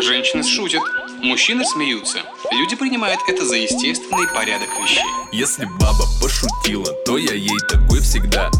[0.00, 0.82] Женщины шутят,
[1.22, 2.18] мужчины смеются.
[2.52, 5.04] Люди принимают это за естественный порядок вещей.
[5.32, 8.50] Если баба пошутила, то я ей такой всегда.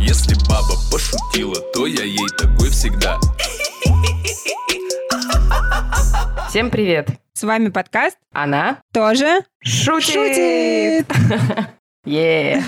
[0.00, 3.18] Если баба пошутила, то я ей такой всегда.
[6.48, 7.08] Всем привет!
[7.34, 10.12] С вами подкаст Она тоже шутит!
[10.12, 11.06] шутит.
[12.04, 12.62] Е!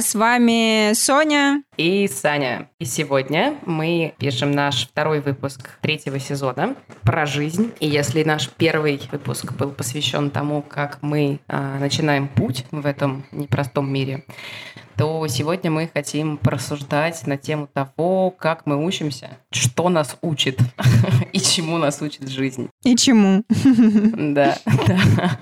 [0.00, 1.64] С вами Соня.
[1.76, 2.70] И Саня.
[2.78, 7.72] И сегодня мы пишем наш второй выпуск третьего сезона про жизнь.
[7.80, 13.26] И если наш первый выпуск был посвящен тому, как мы а, начинаем путь в этом
[13.32, 14.24] непростом мире,
[14.98, 20.58] то сегодня мы хотим порассуждать на тему того, как мы учимся, что нас учит
[21.32, 22.68] и чему нас учит жизнь.
[22.84, 23.44] И чему?
[23.48, 25.38] Да, да.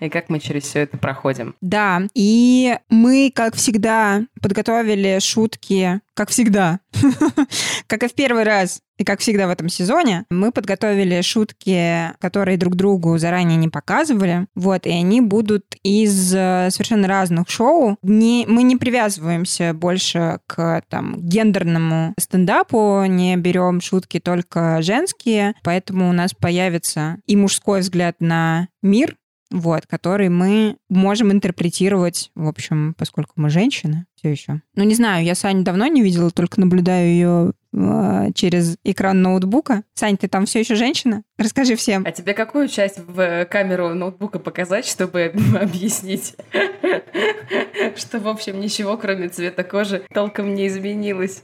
[0.00, 1.54] И как мы через все это проходим.
[1.60, 3.93] Да, и мы, как всегда,
[4.40, 6.80] подготовили шутки, как всегда,
[7.86, 12.56] как и в первый раз, и как всегда в этом сезоне, мы подготовили шутки, которые
[12.56, 14.46] друг другу заранее не показывали.
[14.54, 17.96] Вот, и они будут из э, совершенно разных шоу.
[18.02, 26.08] Не, мы не привязываемся больше к там, гендерному стендапу, не берем шутки только женские, поэтому
[26.08, 29.16] у нас появится и мужской взгляд на мир,
[29.54, 34.62] вот, который мы можем интерпретировать, в общем, поскольку мы женщины все еще.
[34.74, 39.84] Ну, не знаю, я Саню давно не видела, только наблюдаю ее э, через экран ноутбука.
[39.94, 41.22] Сань, ты там все еще женщина?
[41.38, 42.04] Расскажи всем.
[42.04, 46.34] А тебе какую часть в камеру ноутбука показать, чтобы объяснить,
[47.96, 51.42] что, в общем, ничего, кроме цвета кожи, толком не изменилось?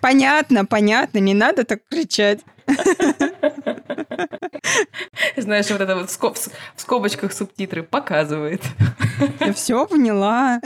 [0.00, 2.40] Понятно, понятно, не надо так кричать.
[5.36, 8.62] Знаешь, вот это вот в скоб- в скобочках субтитры показывает.
[9.40, 10.60] Я все поняла.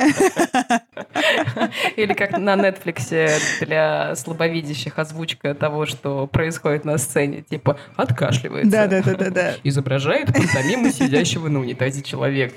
[1.97, 7.43] Или как на Netflix для слабовидящих озвучка того, что происходит на сцене.
[7.43, 8.71] Типа откашливается.
[8.71, 9.55] Да-да-да-да-да.
[9.65, 12.55] Изображает пантомиму сидящего на унитазе человека.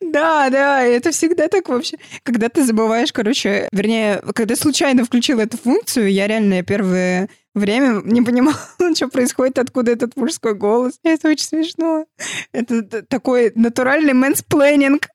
[0.00, 1.98] Да, да, это всегда так вообще.
[2.22, 7.28] Когда ты забываешь, короче, вернее, когда случайно включила эту функцию, я реально первое
[7.58, 8.56] время не понимала,
[8.94, 10.98] что происходит, откуда этот мужской голос.
[11.04, 12.06] Это очень смешно.
[12.52, 15.08] Это такой натуральный мэнсплейнинг.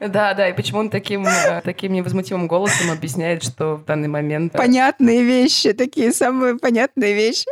[0.00, 4.54] Да, да, и почему он таким, э, таким невозмутимым голосом объясняет, что в данный момент...
[4.54, 7.46] э, Понятные вещи, такие самые понятные вещи.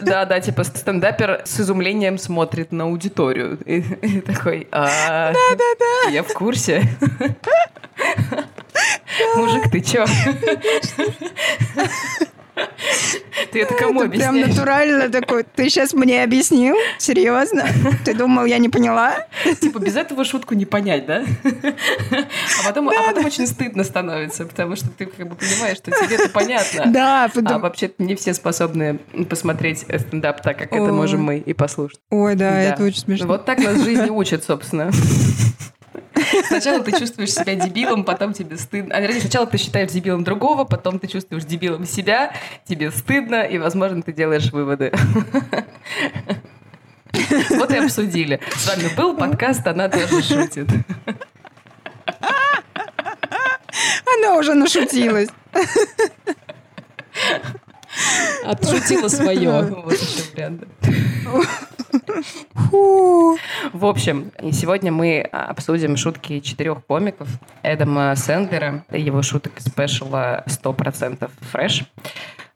[0.00, 3.58] Да, да, типа стендапер с изумлением смотрит на аудиторию.
[3.66, 6.10] И, и такой, да, да, да.
[6.10, 6.82] Я в курсе.
[9.36, 10.06] Мужик, ты чё?
[13.52, 15.44] Ты это кому Это прям натурально такой.
[15.44, 16.76] Ты сейчас мне объяснил?
[16.98, 17.66] Серьезно?
[18.04, 19.26] Ты думал, я не поняла?
[19.60, 21.24] Типа без этого шутку не понять, да?
[21.44, 26.16] А потом, а потом очень стыдно становится, потому что ты как бы понимаешь, что тебе
[26.16, 26.84] это понятно.
[26.86, 28.98] Да, А потом- вообще не все способны
[29.28, 30.92] посмотреть стендап так, как это О.
[30.92, 32.00] можем мы и послушать.
[32.10, 32.60] Ой, да, Да.
[32.62, 33.26] это очень смешно.
[33.26, 34.90] Вот так нас жизнь учит, собственно.
[36.46, 38.94] Сначала ты чувствуешь себя дебилом, потом тебе стыдно.
[38.94, 42.32] А вернее, сначала ты считаешь дебилом другого, потом ты чувствуешь дебилом себя,
[42.66, 44.92] тебе стыдно, и, возможно, ты делаешь выводы.
[47.50, 48.40] Вот и обсудили.
[48.54, 50.68] С вами был подкаст «Она тоже шутит».
[54.18, 55.28] Она уже нашутилась.
[58.44, 59.62] Отшутила свое.
[59.62, 60.64] Вот еще вариант.
[63.72, 67.28] В общем, сегодня мы обсудим шутки четырех комиков
[67.62, 71.84] Эдама Сэндлера, его шуток из спешала 100% фреш,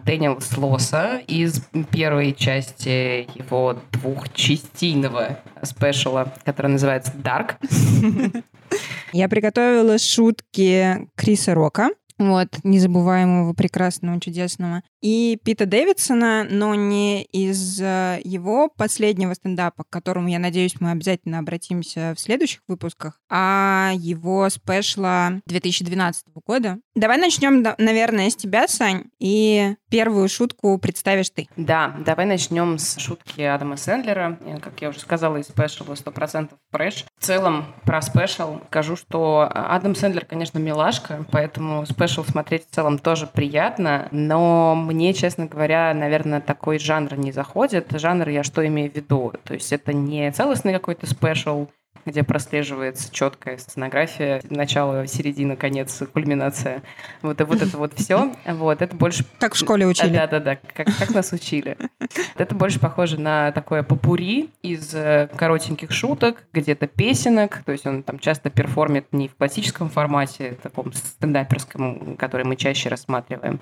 [0.05, 7.55] Дэниела Слоса из первой части его двухчастийного спешала, который называется Dark.
[9.13, 11.91] Я приготовила шутки Криса Рока.
[12.19, 14.83] Вот, незабываемого, прекрасного, чудесного.
[15.03, 20.93] И Пита Дэвидсона, но не из э, его последнего стендапа, к которому, я надеюсь, мы
[20.93, 26.79] обязательно обратимся в следующих выпусках, а его спешла 2012 года.
[26.95, 31.49] Давай начнем, наверное, с тебя, Сань, и первую шутку представишь ты.
[31.57, 34.39] Да, давай начнем с шутки Адама Сэндлера.
[34.47, 37.05] Э, Как я уже сказала, из special а 100% Fresh.
[37.19, 42.99] В целом, про special скажу, что Адам Сэндлер, конечно, милашка, поэтому special смотреть в целом
[42.99, 47.89] тоже приятно, но мне, честно говоря, наверное, такой жанр не заходит.
[47.91, 49.33] Жанр я что имею в виду?
[49.45, 51.69] То есть это не целостный какой-то special,
[52.07, 56.83] где прослеживается четкая сценография, начало, середина, конец, кульминация.
[57.23, 58.33] Вот, и вот это вот все.
[58.47, 59.25] Вот, это больше...
[59.39, 60.15] Как в школе учили.
[60.15, 61.77] Да-да-да, как, как нас учили.
[62.37, 68.03] Это больше похоже на такое попури из э, коротеньких шуток, где-то песенок, то есть он
[68.03, 73.61] там часто перформит не в классическом формате, таком стендаперском, который мы чаще рассматриваем,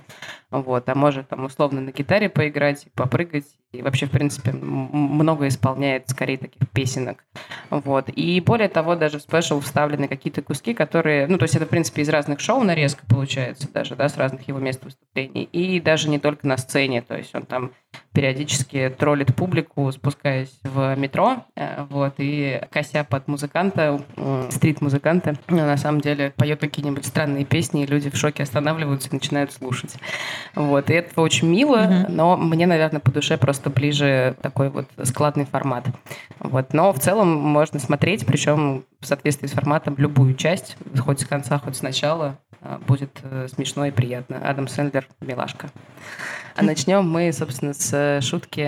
[0.50, 6.08] вот, а может там условно на гитаре поиграть, попрыгать, и вообще, в принципе, много исполняет
[6.10, 7.24] скорее таких песенок.
[7.70, 8.10] Вот.
[8.14, 11.26] И более того, даже в special вставлены какие-то куски, которые...
[11.26, 14.46] Ну, то есть это, в принципе, из разных шоу нарезка получается даже, да, с разных
[14.46, 15.44] его мест выступлений.
[15.52, 17.00] И даже не только на сцене.
[17.00, 17.72] То есть он там
[18.12, 24.02] периодически троллит публику, спускаясь в метро, э, вот, и кося под музыканта,
[24.50, 29.52] стрит-музыканта, на самом деле поет какие-нибудь странные песни, и люди в шоке останавливаются и начинают
[29.52, 29.96] слушать.
[30.54, 32.06] Вот, и это очень мило, mm-hmm.
[32.10, 35.86] но мне, наверное, по душе просто ближе такой вот складный формат.
[36.38, 41.26] Вот, но в целом можно смотреть, причем в соответствии с форматом, любую часть, хоть с
[41.26, 44.40] конца, хоть с начала, э, будет э, смешно и приятно.
[44.48, 45.70] Адам Сэндлер– милашка.
[46.54, 48.60] А начнем мы, собственно, с шутки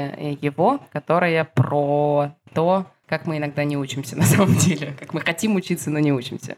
[0.44, 5.54] его, которая про то, как мы иногда не учимся на самом деле, как мы хотим
[5.54, 6.56] учиться, но не учимся.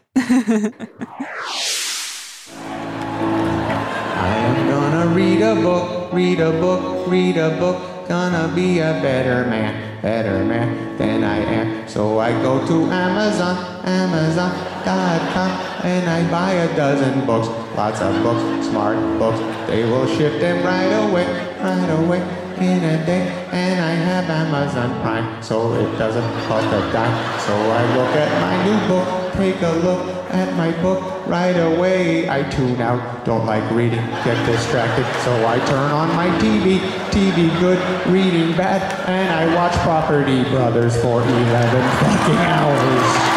[5.13, 7.77] read a book, read a book, read a book,
[8.07, 11.87] gonna be a better man, better man than I am.
[11.87, 15.51] So I go to Amazon, Amazon.com,
[15.83, 19.39] and I buy a dozen books, lots of books, smart books.
[19.67, 21.25] They will ship them right away,
[21.59, 22.21] right away
[22.57, 23.27] in a day.
[23.51, 27.39] And I have Amazon Prime, so it doesn't cost a dime.
[27.39, 32.29] So I look at my new book, take a look at my book right away.
[32.29, 36.79] I tune out, don't like reading, get distracted, so I turn on my TV.
[37.11, 43.27] TV good, reading bad, and I watch Property Brothers for 11 fucking hours.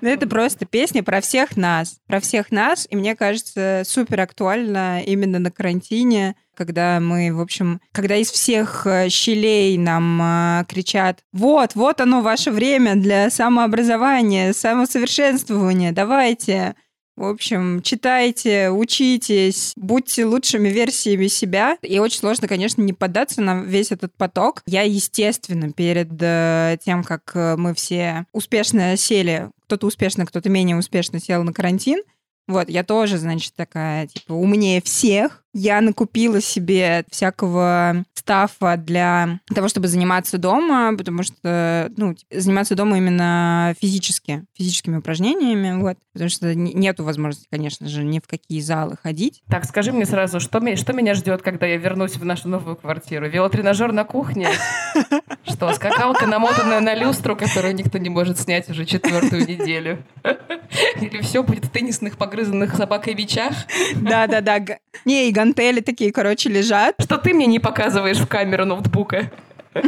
[0.00, 1.98] Ну, это просто песня про всех нас.
[2.06, 2.86] Про всех нас.
[2.90, 8.86] И мне кажется, супер актуально именно на карантине, когда мы, в общем, когда из всех
[8.86, 16.74] э, щелей нам э, кричат, вот, вот оно ваше время для самообразования, самосовершенствования, давайте,
[17.18, 21.76] в общем, читайте, учитесь, будьте лучшими версиями себя.
[21.82, 24.62] И очень сложно, конечно, не поддаться на весь этот поток.
[24.66, 30.76] Я, естественно, перед э, тем, как э, мы все успешно сели, кто-то успешно, кто-то менее
[30.76, 32.02] успешно сел на карантин,
[32.48, 35.44] вот, я тоже, значит, такая, типа, умнее всех.
[35.54, 42.98] Я накупила себе всякого стафа для того, чтобы заниматься дома, потому что, ну, заниматься дома
[42.98, 48.96] именно физически, физическими упражнениями, вот, потому что нету возможности, конечно же, ни в какие залы
[49.02, 49.42] ходить.
[49.48, 53.28] Так, скажи мне сразу, что, что меня ждет, когда я вернусь в нашу новую квартиру?
[53.28, 54.48] Велотренажер на кухне?
[55.46, 60.04] Что, скакалка, намотанная на люстру, которую никто не может снять уже четвертую неделю?
[61.00, 63.54] Или все будет в теннисных погрызанных собакой бичах?
[63.96, 64.60] Да-да-да.
[65.04, 66.96] Не, гантели такие, короче, лежат.
[67.00, 69.30] Что ты мне не показываешь в камеру ноутбука?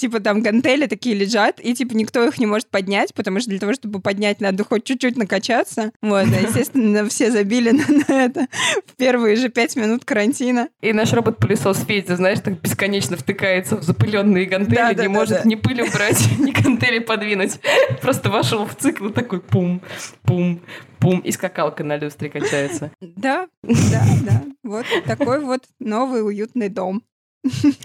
[0.00, 3.58] типа там гантели такие лежат, и типа никто их не может поднять, потому что для
[3.58, 5.92] того, чтобы поднять, надо хоть чуть-чуть накачаться.
[6.00, 8.46] Вот, а, естественно, все забили на, на это
[8.86, 10.68] в первые же пять минут карантина.
[10.80, 15.14] И наш робот-пылесос Федя, знаешь, так бесконечно втыкается в запыленные гантели, да, да, не да,
[15.14, 15.48] может да.
[15.48, 17.60] ни пыль убрать, ни гантели подвинуть.
[18.00, 19.82] Просто вошел в цикл такой пум,
[20.22, 20.60] пум,
[20.98, 22.90] пум, и скакалка на люстре качается.
[23.00, 24.44] Да, да, да.
[24.62, 27.02] Вот такой вот новый уютный дом.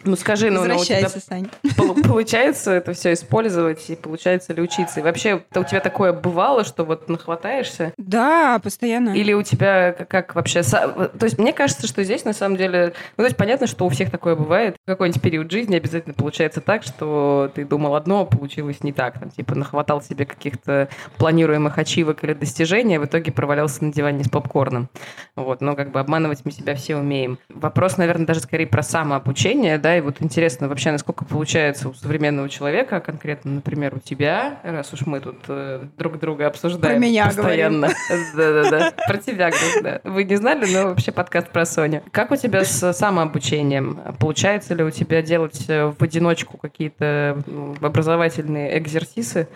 [0.04, 1.48] Ну скажи, ну, ну у тебя Сань.
[2.04, 5.00] получается это все использовать и получается ли учиться?
[5.00, 7.94] И вообще у тебя такое бывало, что вот нахватаешься?
[7.98, 9.10] Да, постоянно.
[9.12, 10.62] Или у тебя как, как вообще...
[10.64, 12.94] То есть мне кажется, что здесь на самом деле...
[13.18, 14.76] Ну, то есть понятно, что у всех такое бывает.
[14.84, 19.20] В какой-нибудь период жизни обязательно получается так, что ты думал одно, а получилось не так.
[19.20, 24.26] Там, типа нахватал себе каких-то планируемых ачивок или достижений, а в итоге провалялся на диване
[24.26, 24.90] с попкорном.
[25.38, 27.40] Вот, но как бы обманывать мы себя все умеем.
[27.48, 31.94] Вопрос, наверное, даже скорее про самообучение обучения, да, и вот интересно вообще, насколько получается у
[31.94, 37.00] современного человека, конкретно, например, у тебя, раз уж мы тут э, друг друга обсуждаем про
[37.00, 37.90] меня постоянно.
[38.36, 39.52] Да-да-да, про тебя,
[39.84, 40.02] да.
[40.04, 42.02] Вы не знали, но вообще подкаст про Соню.
[42.12, 44.00] Как у тебя с самообучением?
[44.20, 47.44] Получается ли у тебя делать э, в одиночку какие-то
[47.82, 49.48] образовательные экзерсисы?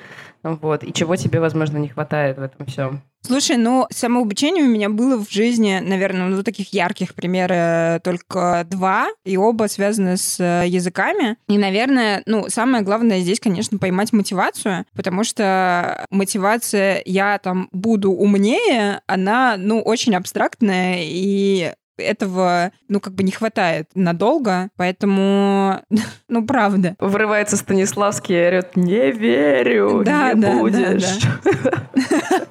[0.44, 0.84] Вот.
[0.84, 3.02] И чего тебе, возможно, не хватает в этом всем?
[3.22, 9.10] Слушай, ну, самообучение у меня было в жизни, наверное, ну, таких ярких примеров только два,
[9.26, 11.36] и оба связаны с э, языками.
[11.50, 18.12] И, наверное, ну, самое главное здесь, конечно, поймать мотивацию, потому что мотивация «я там буду
[18.12, 25.82] умнее», она, ну, очень абстрактная, и этого, ну, как бы не хватает надолго, поэтому,
[26.28, 26.96] ну, правда.
[27.00, 31.18] Врывается Станиславский и орет, не верю, да, не да, будешь.
[31.20, 31.84] Да,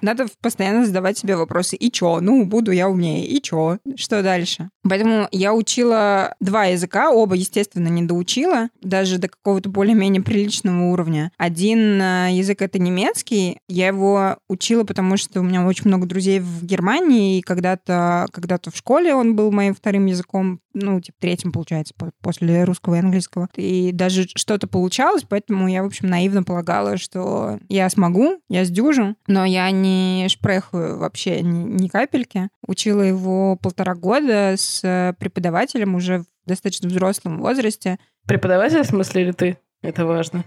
[0.02, 1.76] надо постоянно задавать себе вопросы.
[1.76, 2.20] И чё?
[2.22, 3.26] Ну, буду я умнее.
[3.26, 3.80] И чё?
[3.96, 4.70] Что дальше?
[4.88, 11.32] Поэтому я учила два языка, оба, естественно, не доучила, даже до какого-то более-менее приличного уровня.
[11.38, 13.60] Один э, язык— это немецкий.
[13.68, 18.58] Я его учила, потому что у меня очень много друзей в Германии, и когда-то когда
[18.64, 23.50] в школе он был моим вторым языком, ну, типа третьим, получается, после русского и английского.
[23.56, 29.16] И даже что-то получалось, поэтому я, в общем, наивно полагала, что я смогу, я сдюжу,
[29.28, 32.50] но я не шпрехаю вообще ни, ни капельки.
[32.66, 38.00] Учила его полтора года с преподавателем уже в достаточно взрослом возрасте.
[38.28, 39.58] Преподаватель, в смысле, или ты?
[39.82, 40.46] Это важно.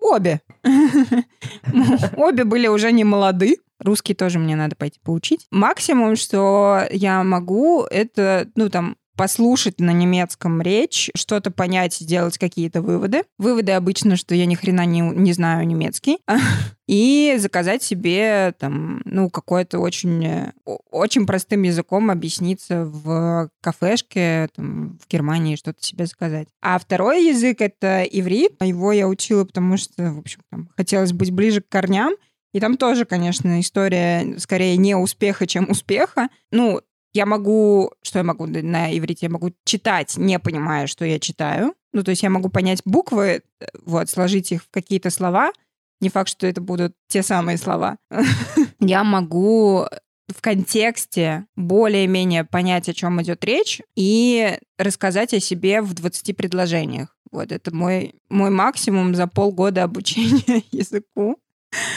[0.00, 0.40] Обе.
[2.16, 3.56] Обе были уже не молоды.
[3.82, 5.46] Русский тоже мне надо пойти поучить.
[5.50, 12.82] Максимум, что я могу, это, ну, там, послушать на немецком речь, что-то понять, сделать какие-то
[12.82, 13.24] выводы.
[13.38, 16.18] Выводы обычно, что я ни хрена не, не знаю немецкий.
[16.88, 20.52] И заказать себе там, ну, какой-то очень,
[20.90, 26.48] очень простым языком объясниться в кафешке там, в Германии, что-то себе заказать.
[26.60, 28.60] А второй язык— это иврит.
[28.60, 32.14] Его я учила, потому что, в общем, там, хотелось быть ближе к корням.
[32.52, 36.28] И там тоже, конечно, история скорее не успеха, чем успеха.
[36.50, 36.80] Ну,
[37.14, 39.26] я могу, что я могу на иврите?
[39.26, 41.74] Я могу читать, не понимая, что я читаю.
[41.92, 45.52] Ну, то есть я могу понять буквы, э, вот, сложить их в какие-то слова.
[46.00, 47.96] Не факт, что это будут те самые слова.
[48.80, 49.86] Я могу
[50.28, 57.14] в контексте более-менее понять, о чем идет речь, и рассказать о себе в 20 предложениях.
[57.30, 61.38] Вот это мой, мой максимум за полгода обучения языку.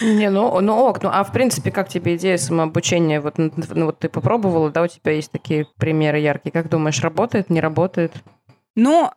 [0.02, 3.20] Не, ну, ну ок, ну а в принципе, как тебе идея самообучения?
[3.20, 3.52] Вот, ну,
[3.86, 6.52] вот ты попробовала, да, у тебя есть такие примеры яркие.
[6.52, 8.14] Как думаешь, работает, не работает?
[8.76, 9.12] Ну,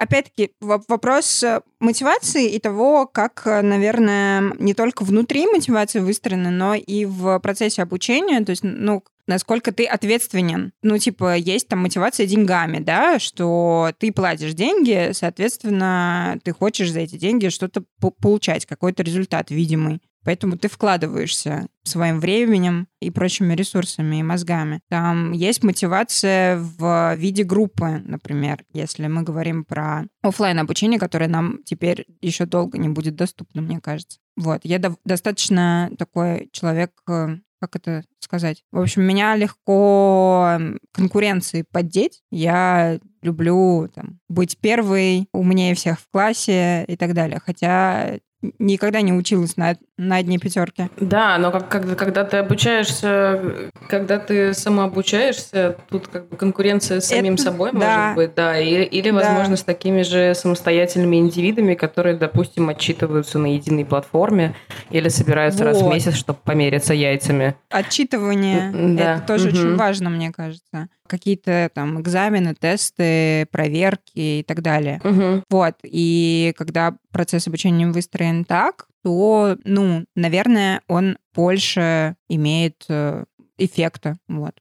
[0.00, 6.74] опять-таки, вопрос э, мотивации и того, как, э, наверное, не только внутри мотивации выстроена, но
[6.74, 8.42] и в процессе обучения.
[8.42, 10.72] То есть, ну, насколько ты ответственен.
[10.82, 17.00] Ну, типа, есть там мотивация деньгами, да, что ты платишь деньги, соответственно, ты хочешь за
[17.00, 17.84] эти деньги что-то
[18.20, 20.00] получать, какой-то результат видимый.
[20.24, 24.80] Поэтому ты вкладываешься своим временем и прочими ресурсами и мозгами.
[24.88, 31.62] Там есть мотивация в виде группы, например, если мы говорим про офлайн обучение, которое нам
[31.64, 34.18] теперь еще долго не будет доступно, мне кажется.
[34.36, 38.62] Вот, я до- достаточно такой человек э, как это сказать?
[38.72, 40.58] В общем, меня легко
[40.92, 42.22] конкуренции поддеть.
[42.30, 47.40] Я люблю там, быть первой, умнее всех в классе и так далее.
[47.44, 48.18] Хотя
[48.58, 50.88] никогда не училась на, на одни пятерки.
[50.98, 57.06] Да, но как, когда, когда ты обучаешься, когда ты самообучаешься, тут как бы конкуренция с
[57.06, 57.78] самим Это, собой да.
[57.78, 59.56] может быть, да, или, или возможно, да.
[59.56, 64.54] с такими же самостоятельными индивидами, которые, допустим, отчитываются на единой платформе
[64.90, 65.70] или собираются вот.
[65.70, 67.56] раз в месяц, чтобы помериться яйцами.
[68.10, 69.16] Отчитывание, да.
[69.16, 69.58] это тоже угу.
[69.58, 75.00] очень важно, мне кажется какие-то там экзамены, тесты, проверки и так далее.
[75.04, 75.42] Угу.
[75.50, 75.74] Вот.
[75.82, 83.24] И когда процесс обучения выстроен так, то, ну, наверное, он больше имеет э,
[83.64, 84.16] эффекта.
[84.28, 84.52] Вот.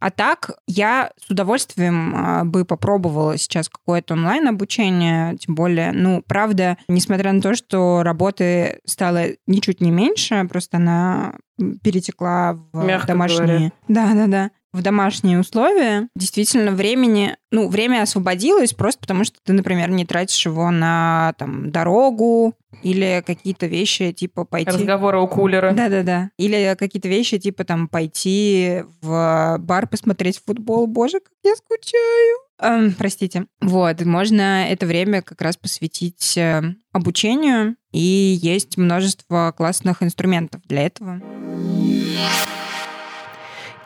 [0.00, 6.78] А так, я с удовольствием а, бы попробовала сейчас какое-то онлайн-обучение, тем более, ну, правда,
[6.88, 11.34] несмотря на то, что работы стало ничуть не меньше, просто она
[11.82, 13.72] перетекла в Мягко домашние...
[13.88, 20.06] Да-да-да в домашние условия, действительно времени, ну, время освободилось просто потому, что ты, например, не
[20.06, 24.70] тратишь его на там дорогу или какие-то вещи типа пойти...
[24.70, 25.72] Разговоры у кулера.
[25.72, 26.30] Да-да-да.
[26.38, 30.86] Или какие-то вещи типа там пойти в бар посмотреть футбол.
[30.86, 32.36] Боже, как я скучаю.
[32.60, 33.46] Эм, простите.
[33.60, 40.86] Вот, можно это время как раз посвятить э, обучению, и есть множество классных инструментов для
[40.86, 41.20] этого.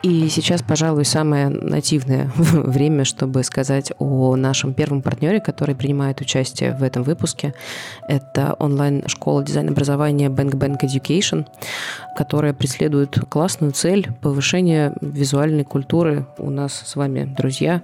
[0.03, 6.75] И сейчас, пожалуй, самое нативное время, чтобы сказать о нашем первом партнере, который принимает участие
[6.75, 7.53] в этом выпуске.
[8.09, 11.47] Это онлайн-школа дизайн-образования Bank Bank Education,
[12.17, 17.83] которая преследует классную цель повышения визуальной культуры у нас с вами, друзья.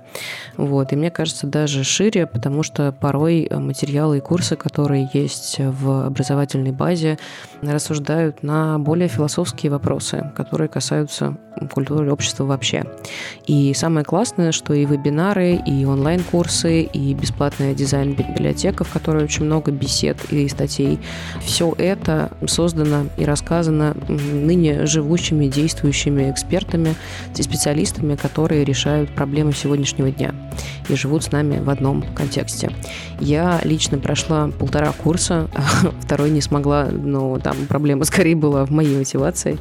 [0.57, 0.91] Вот.
[0.91, 6.73] И мне кажется, даже шире, потому что порой материалы и курсы, которые есть в образовательной
[6.73, 7.17] базе,
[7.61, 11.37] рассуждают на более философские вопросы, которые касаются
[11.73, 12.83] культуры общества вообще.
[13.47, 19.71] И самое классное, что и вебинары, и онлайн-курсы, и бесплатная дизайн-библиотека, в которой очень много
[19.71, 20.99] бесед и статей,
[21.41, 26.95] все это создано и рассказано ныне живущими, действующими экспертами
[27.37, 30.33] и специалистами, которые решают проблемы сегодняшнего дня
[30.89, 32.71] и живут с нами в одном контексте.
[33.19, 35.47] Я лично прошла полтора курса,
[36.01, 39.57] второй не смогла, но там проблема скорее была в моей мотивации.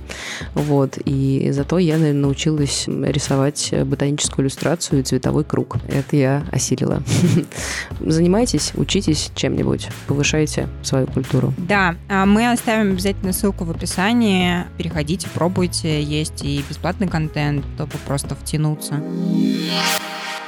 [0.55, 0.99] Вот.
[1.05, 5.77] И зато я, наверное, рисовать ботаническую иллюстрацию и цветовой круг.
[5.89, 7.03] Это я осилила.
[8.01, 11.53] Занимайтесь, учитесь чем-нибудь, повышайте свою культуру.
[11.57, 14.65] Да, а мы оставим обязательно ссылку в описании.
[14.77, 16.03] Переходите, пробуйте.
[16.03, 19.03] Есть и бесплатный контент, чтобы просто втянуться.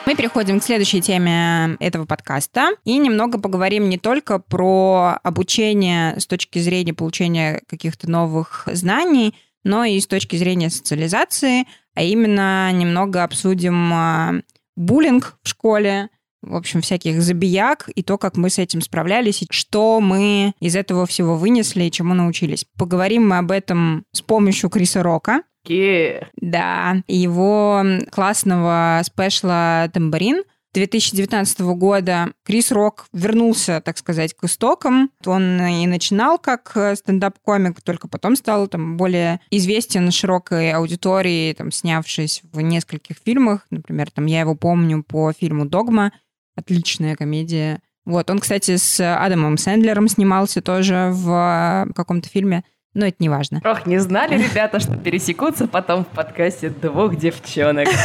[0.06, 6.26] Мы переходим к следующей теме этого подкаста и немного поговорим не только про обучение с
[6.26, 13.24] точки зрения получения каких-то новых знаний, но и с точки зрения социализации, а именно немного
[13.24, 14.34] обсудим а,
[14.76, 16.08] буллинг в школе,
[16.42, 20.74] в общем, всяких забияк и то, как мы с этим справлялись, и что мы из
[20.74, 22.64] этого всего вынесли и чему научились.
[22.78, 25.42] Поговорим мы об этом с помощью Криса Рока.
[25.68, 26.26] Yeah.
[26.36, 35.10] Да, его классного спешла «Тамбарин», 2019 года Крис Рок вернулся, так сказать, к истокам.
[35.26, 42.42] Он и начинал как стендап-комик, только потом стал там более известен широкой аудитории, там, снявшись
[42.52, 43.66] в нескольких фильмах.
[43.70, 46.12] Например, там я его помню по фильму «Догма»,
[46.54, 47.80] отличная комедия.
[48.04, 52.64] Вот, он, кстати, с Адамом Сэндлером снимался тоже в каком-то фильме.
[52.94, 53.60] Но это не важно.
[53.64, 57.88] Ох, не знали ребята, что пересекутся потом в подкасте двух девчонок.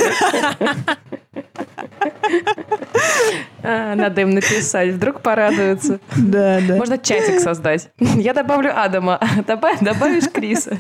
[3.63, 5.99] А, надо им написать, вдруг порадуются.
[6.15, 6.75] Да, да.
[6.75, 7.89] Можно чатик создать.
[7.99, 10.77] Я добавлю Адама, добавь, добавишь Криса.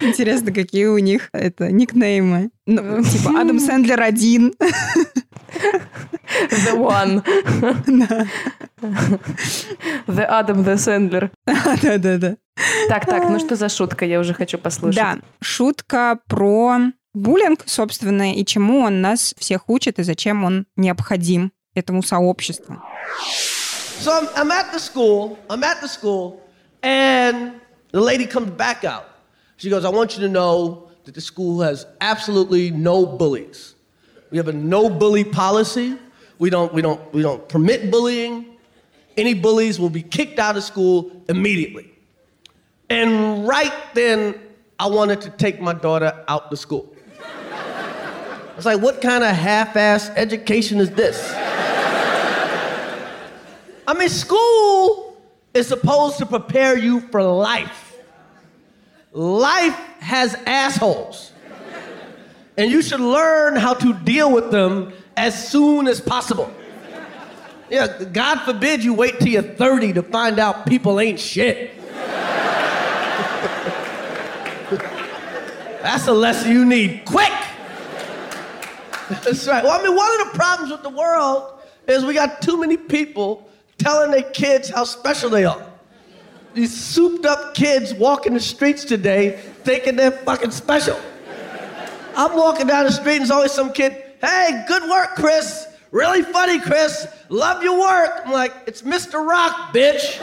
[0.00, 2.50] Интересно, какие у них это никнеймы.
[2.66, 4.54] Ну, типа Адам Сэндлер один.
[5.48, 7.22] The one.
[10.06, 11.30] The Adam, the Sandler.
[11.46, 12.36] Да-да-да.
[12.88, 14.04] Так, так, ну что за шутка?
[14.04, 14.96] Я уже хочу послушать.
[14.96, 16.78] Да, шутка про
[17.14, 22.76] буллинг, собственно, и чему он нас всех учит, и зачем он необходим этому сообществу.
[24.00, 26.40] So I'm, I'm at the school, I'm at the school,
[26.82, 27.52] and
[27.92, 29.06] the lady comes back out.
[29.56, 33.74] She goes, I want you to know that the school has absolutely no bullies.
[34.30, 35.96] We have a no bully policy.
[36.38, 38.56] We don't, we don't, we don't permit bullying.
[39.16, 41.90] Any bullies will be kicked out of school immediately.
[42.90, 44.40] And right then,
[44.78, 46.94] I wanted to take my daughter out to school.
[47.20, 51.32] I was like, what kind of half ass education is this?
[53.86, 55.16] I mean, school
[55.54, 57.96] is supposed to prepare you for life.
[59.12, 61.32] Life has assholes.
[62.58, 66.52] And you should learn how to deal with them as soon as possible.
[67.70, 71.70] Yeah, God forbid you wait till you're 30 to find out people ain't shit.
[75.82, 77.32] That's a lesson you need quick.
[79.08, 79.62] That's right.
[79.62, 82.76] Well, I mean, one of the problems with the world is we got too many
[82.76, 85.64] people telling their kids how special they are.
[86.54, 90.98] These souped up kids walking the streets today thinking they're fucking special.
[92.18, 95.68] I'm walking down the street and there's always some kid, hey, good work, Chris.
[95.92, 97.06] Really funny, Chris.
[97.28, 98.22] Love your work.
[98.24, 99.24] I'm like, it's Mr.
[99.24, 100.18] Rock, bitch.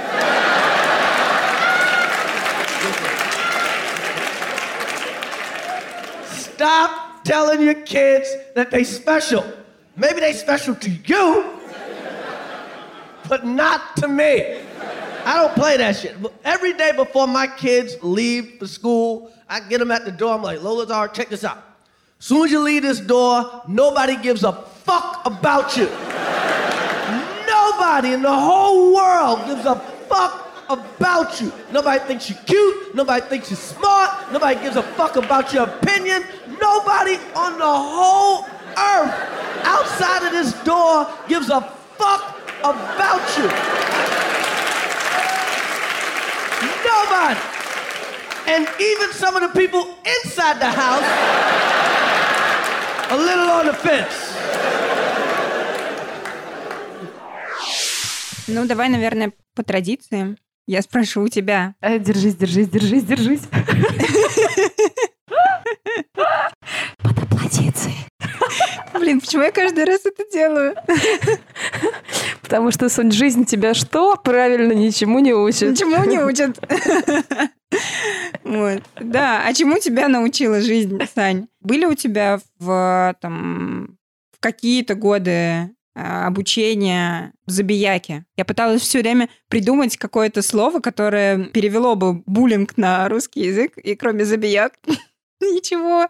[6.28, 9.46] Stop telling your kids that they special.
[9.96, 11.58] Maybe they special to you,
[13.30, 14.60] but not to me.
[15.24, 16.18] I don't play that shit.
[16.44, 20.34] Every day before my kids leave for school, I get them at the door.
[20.34, 21.75] I'm like, Lola Zara, check this out.
[22.26, 25.86] Soon as you leave this door, nobody gives a fuck about you.
[27.46, 29.76] nobody in the whole world gives a
[30.10, 31.54] fuck about you.
[31.72, 32.96] Nobody thinks you're cute.
[32.96, 34.32] Nobody thinks you're smart.
[34.32, 36.24] Nobody gives a fuck about your opinion.
[36.60, 39.14] Nobody on the whole earth
[39.62, 41.62] outside of this door gives a
[41.96, 43.46] fuck about you.
[46.90, 47.40] Nobody.
[48.48, 51.46] and even some of the people inside the house
[53.10, 54.36] a little on the fence.
[58.48, 60.38] Ну, давай, наверное, по традиции.
[60.68, 61.76] Я спрошу у тебя.
[61.82, 63.42] Э, Держись, держись, держись, держись.
[66.14, 67.94] Под аплодиции.
[68.94, 70.76] Блин, почему я каждый раз это делаю?
[72.42, 74.16] Потому что, Сонь, жизнь тебя что?
[74.16, 75.72] Правильно, ничему не учит.
[75.72, 76.58] Ничему не учат.
[78.56, 78.84] Вот.
[79.00, 81.48] Да, а чему тебя научила жизнь, Сань?
[81.62, 83.98] Были у тебя в, там,
[84.32, 88.26] в какие-то годы а, обучения забияки?
[88.38, 93.96] Я пыталась все время придумать какое-то слово, которое перевело бы буллинг на русский язык, и
[93.96, 94.74] кроме забияк
[95.42, 96.08] ничего,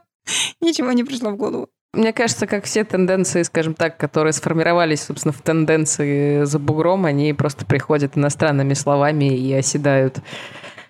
[0.62, 1.70] ничего не пришло в голову.
[1.96, 7.34] Мне кажется, как все тенденции, скажем так, которые сформировались, собственно, в тенденции за бугром, они
[7.34, 10.20] просто приходят иностранными словами и оседают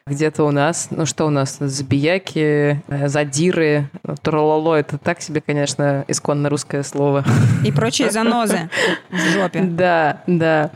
[0.08, 0.90] где-то у нас.
[0.92, 1.58] Ну что у нас?
[1.60, 3.90] Забияки, э, задиры,
[4.22, 4.76] трололо.
[4.76, 7.26] Это так себе, конечно, исконно русское слово.
[7.66, 8.70] И прочие занозы
[9.10, 9.62] в жопе.
[9.62, 10.70] Да, да.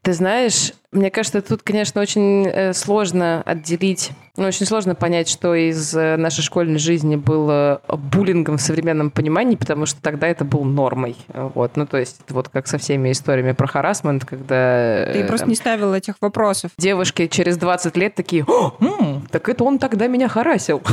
[0.00, 5.54] Ты знаешь, мне кажется, тут, конечно, очень э, сложно отделить, ну, очень сложно понять, что
[5.54, 10.64] из э, нашей школьной жизни было буллингом в современном понимании, потому что тогда это был
[10.64, 11.16] нормой.
[11.28, 15.06] Вот, ну, то есть, вот как со всеми историями про харасмент, когда...
[15.12, 16.72] Ты э, просто там, не ставил этих вопросов.
[16.78, 20.82] Девушки через 20 лет такие, «О, м, так это он тогда меня харасил.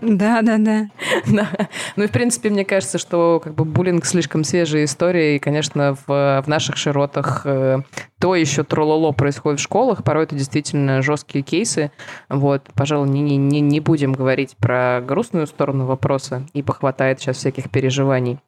[0.00, 0.86] Да, да, да.
[1.26, 1.48] Да.
[1.96, 5.96] Ну и, в принципе, мне кажется, что как бы буллинг слишком свежая история, и, конечно,
[6.06, 7.80] в, в наших широтах э,
[8.24, 11.83] то еще трололо происходит в школах, порой это действительно жесткие кейсы.
[12.28, 17.70] Вот, пожалуй, не, не, не будем говорить про грустную сторону вопроса, ибо хватает сейчас всяких
[17.70, 18.38] переживаний.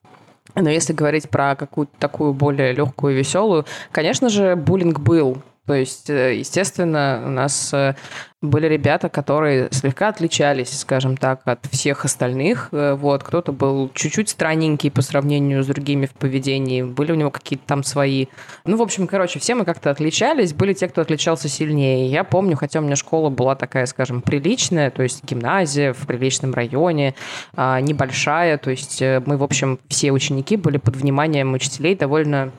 [0.54, 5.42] Но если говорить про какую-то такую более легкую и веселую, конечно же, буллинг был.
[5.66, 7.96] То есть, э, естественно, у нас э,
[8.40, 12.68] были ребята, которые слегка отличались, скажем так, от всех остальных.
[12.70, 17.32] Э, Вот, кто-то был чуть-чуть странненький по сравнению с другими в поведении, были у него
[17.32, 18.26] какие-то там свои.
[18.64, 22.08] Ну, в общем, короче, все мы как-то отличались, были те, кто отличался сильнее.
[22.08, 26.54] Я помню, хотя у меня школа была такая, скажем, приличная, то есть гимназия в приличном
[26.54, 27.16] районе,
[27.56, 32.52] а, небольшая, то есть мы, в общем, все ученики были под вниманием учителей довольно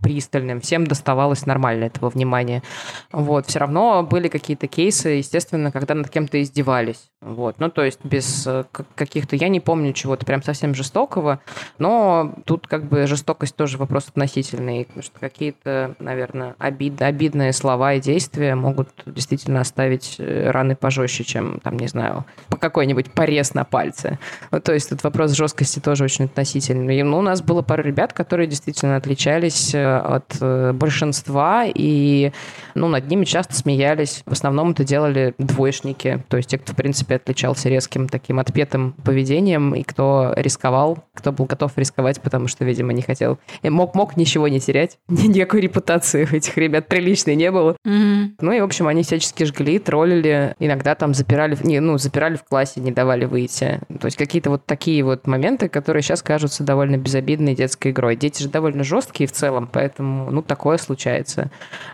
[0.00, 2.62] пристальным, всем доставалось нормально этого внимания.
[3.12, 7.10] Вот, все равно были какие-то кейсы, естественно, когда над кем-то издевались.
[7.20, 11.40] Вот, ну, то есть без э, каких-то, я не помню чего-то прям совсем жестокого,
[11.78, 17.92] но тут как бы жестокость тоже вопрос относительный, потому что какие-то, наверное, обид, обидные слова
[17.92, 23.52] и действия могут действительно оставить э, раны пожестче, чем, там, не знаю, по какой-нибудь порез
[23.52, 24.18] на пальце.
[24.50, 26.98] Ну, то есть тут вопрос жесткости тоже очень относительный.
[26.98, 32.32] И, ну, у нас было пару ребят, которые действительно отличались э, от э, большинства, и
[32.74, 34.22] ну, над ними часто смеялись.
[34.26, 38.92] В основном это делали двоечники, то есть те, кто, в принципе, отличался резким таким отпетым
[39.04, 43.38] поведением, и кто рисковал, кто был готов рисковать, потому что, видимо, не хотел.
[43.62, 44.98] И мог, мог ничего не терять.
[45.08, 47.76] Ни- Никакой репутации у этих ребят приличной не было.
[47.84, 48.36] Мгм.
[48.40, 52.44] Ну и, в общем, они всячески жгли, троллили, иногда там запирали, не, ну, запирали в
[52.44, 53.80] классе, не давали выйти.
[54.00, 58.16] То есть какие-то вот такие вот моменты, которые сейчас кажутся довольно безобидной детской игрой.
[58.16, 61.50] Дети же довольно жесткие в целом, поэтому, ну, такое случается.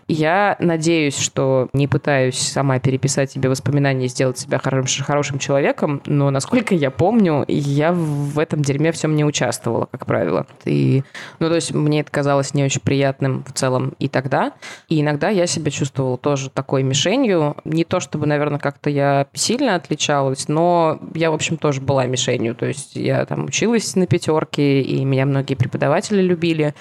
[0.09, 6.01] Я надеюсь, что не пытаюсь сама переписать себе воспоминания и сделать себя хорошим, хорошим человеком,
[6.05, 10.45] но, насколько я помню, я в этом дерьме всем не участвовала, как правило.
[10.65, 11.03] И,
[11.39, 14.51] ну, то есть мне это казалось не очень приятным в целом и тогда.
[14.89, 17.55] И иногда я себя чувствовала тоже такой мишенью.
[17.63, 22.53] Не то чтобы, наверное, как-то я сильно отличалась, но я, в общем, тоже была мишенью.
[22.53, 26.75] То есть я там училась на пятерке, и меня многие преподаватели любили,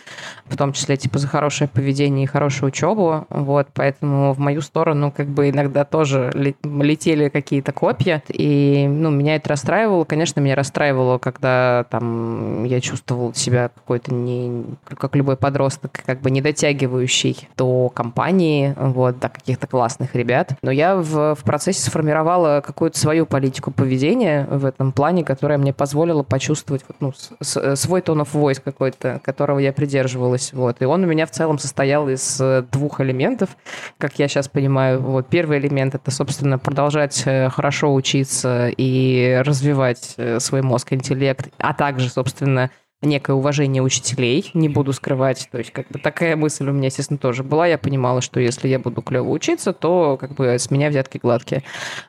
[0.46, 3.26] в том числе типа за хорошее поведение и хорошую учебу.
[3.30, 9.10] Вот, поэтому в мою сторону как бы иногда тоже ле- летели какие-то копья, и ну,
[9.10, 10.04] меня это расстраивало.
[10.04, 16.30] Конечно, меня расстраивало, когда там я чувствовала себя какой-то не, как любой подросток, как бы
[16.30, 20.54] не дотягивающий до компании, вот, до каких-то классных ребят.
[20.62, 25.72] Но я в, в процессе сформировала какую-то свою политику поведения в этом плане, которая мне
[25.72, 30.52] позволила почувствовать ну, свой тон of voice какой-то, которого я придерживалась.
[30.52, 30.80] Вот.
[30.80, 33.56] И он у меня в целом состоял из э, двух элементов,
[33.98, 35.00] как я сейчас понимаю.
[35.00, 35.28] Вот.
[35.28, 41.74] Первый элемент— это, собственно, продолжать э, хорошо учиться и развивать э, свой мозг, интеллект, а
[41.74, 42.70] также, собственно,
[43.06, 45.48] некое уважение учителей, не буду скрывать.
[45.50, 47.66] То есть, как бы такая мысль у меня, естественно, тоже была.
[47.66, 51.62] Я понимала, что если я буду клево учиться, то как бы с меня взятки гладкие.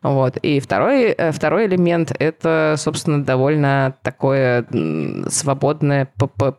[0.03, 0.38] Вот.
[0.38, 4.65] И второй, э, второй элемент— это, собственно, довольно такое
[5.29, 6.10] свободное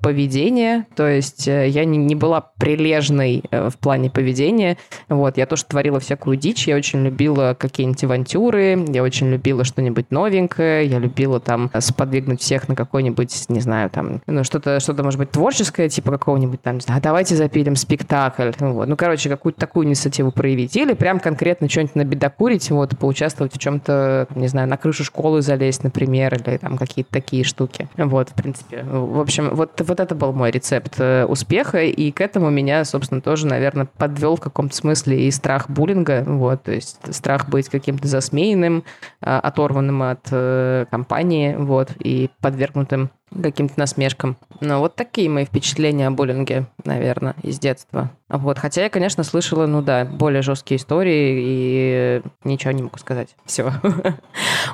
[0.01, 0.87] поведение.
[0.95, 4.79] То есть э, я не, не была прилежной э, в плане поведения.
[5.09, 5.37] Вот.
[5.37, 6.67] Я тоже творила всякую дичь.
[6.67, 12.69] Я очень любила какие-нибудь авантюры, я очень любила что-нибудь новенькое, я любила там сподвигнуть всех
[12.69, 16.81] на какой-нибудь, не знаю, там, ну, что-то, что-то, может быть, творческое, типа какого-нибудь там, не
[16.81, 18.51] знаю, давайте запилим спектакль.
[18.61, 18.87] Вот.
[18.87, 20.77] Ну, короче, какую-то такую инициативу проявить.
[20.77, 25.83] Или прям конкретно что-нибудь набедокурить, вот, поучаствовать в чем-то, не знаю, на крышу школы залезть,
[25.83, 27.89] например, или там какие-то такие штуки.
[27.97, 28.83] Вот, в принципе.
[28.83, 33.21] В общем, вот, вот это был мой рецепт э, успеха, и к этому меня, собственно,
[33.21, 38.07] тоже, наверное, подвел в каком-то смысле и страх буллинга, вот, то есть страх быть каким-то
[38.07, 38.85] засмеянным,
[39.21, 43.11] а, оторванным от э, компании, вот, и подвергнутым
[43.43, 44.37] каким-то насмешкам.
[44.61, 48.11] Ну, вот такие мои впечатления о буллинге, наверное, из детства.
[48.29, 53.35] Вот, хотя я, конечно, слышала, ну да, более жесткие истории, и ничего не могу сказать.
[53.45, 53.73] Все.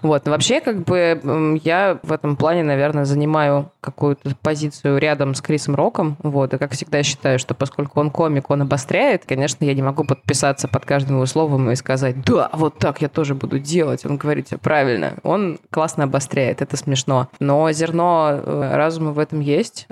[0.03, 5.40] Вот, но вообще, как бы, я в этом плане, наверное, занимаю какую-то позицию рядом с
[5.40, 9.75] Крисом Роком, вот, и, как всегда, считаю, что поскольку он комик, он обостряет, конечно, я
[9.75, 13.59] не могу подписаться под каждым его словом и сказать, да, вот так я тоже буду
[13.59, 14.05] делать.
[14.05, 15.14] Он говорит правильно.
[15.23, 17.29] Он классно обостряет, это смешно.
[17.38, 19.88] Но зерно разума в этом есть,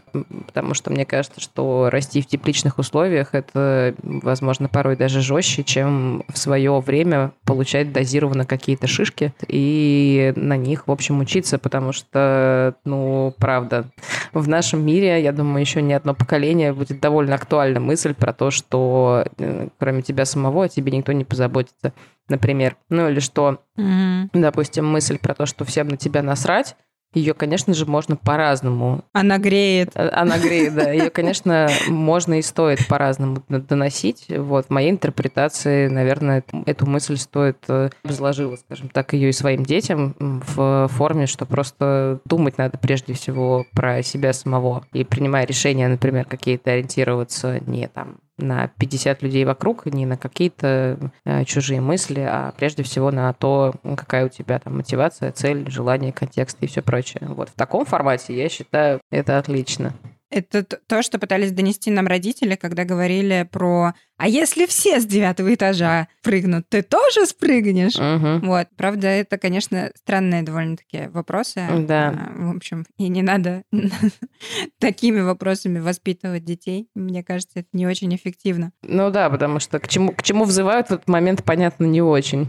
[0.46, 5.62] потому что мне кажется, что расти в тепличных условиях— это это, возможно, порой даже жестче,
[5.64, 11.92] чем в свое время получать дозированно какие-то шишки и на них, в общем, учиться, потому
[11.92, 13.90] что, ну, правда,
[14.32, 18.50] в нашем мире, я думаю, еще не одно поколение будет довольно актуальна мысль про то,
[18.50, 21.92] что э, кроме тебя самого о тебе никто не позаботится,
[22.28, 22.76] например.
[22.88, 24.30] Ну или что, mm-hmm.
[24.32, 26.76] допустим, мысль про то, что всем на тебя насрать,
[27.14, 29.04] ее, конечно же, можно по-разному.
[29.12, 29.90] Она греет.
[29.94, 30.90] Э, она греет, да.
[30.90, 34.26] Ее, конечно, можно и стоит по-разному доносить.
[34.28, 39.64] Вот, в моей интерпретации, наверное, эту мысль стоит э, разложила, скажем так, ее и своим
[39.64, 44.84] детям в форме, что просто думать надо прежде всего про себя самого.
[44.92, 50.98] И принимая решения, например, какие-то ориентироваться не там на 50 людей вокруг, не на какие-то
[51.24, 56.12] э, чужие мысли, а прежде всего на то, какая у тебя там мотивация, цель, желание,
[56.12, 57.22] контекст и все прочее.
[57.28, 59.92] Вот в таком формате я считаю это отлично.
[60.32, 65.54] Это то, что пытались донести нам родители, когда говорили про «А если все с девятого
[65.54, 68.46] этажа прыгнут, ты тоже спрыгнешь?» угу.
[68.46, 68.68] Вот.
[68.76, 71.60] Правда, это, конечно, странные довольно-таки вопросы.
[71.86, 72.08] Да.
[72.08, 73.64] А, в общем, и не надо
[74.78, 76.88] такими вопросами воспитывать детей.
[76.94, 78.72] Мне кажется, это не очень эффективно.
[78.82, 82.48] Ну да, потому что к чему, к чему взывают в этот момент, понятно, не очень.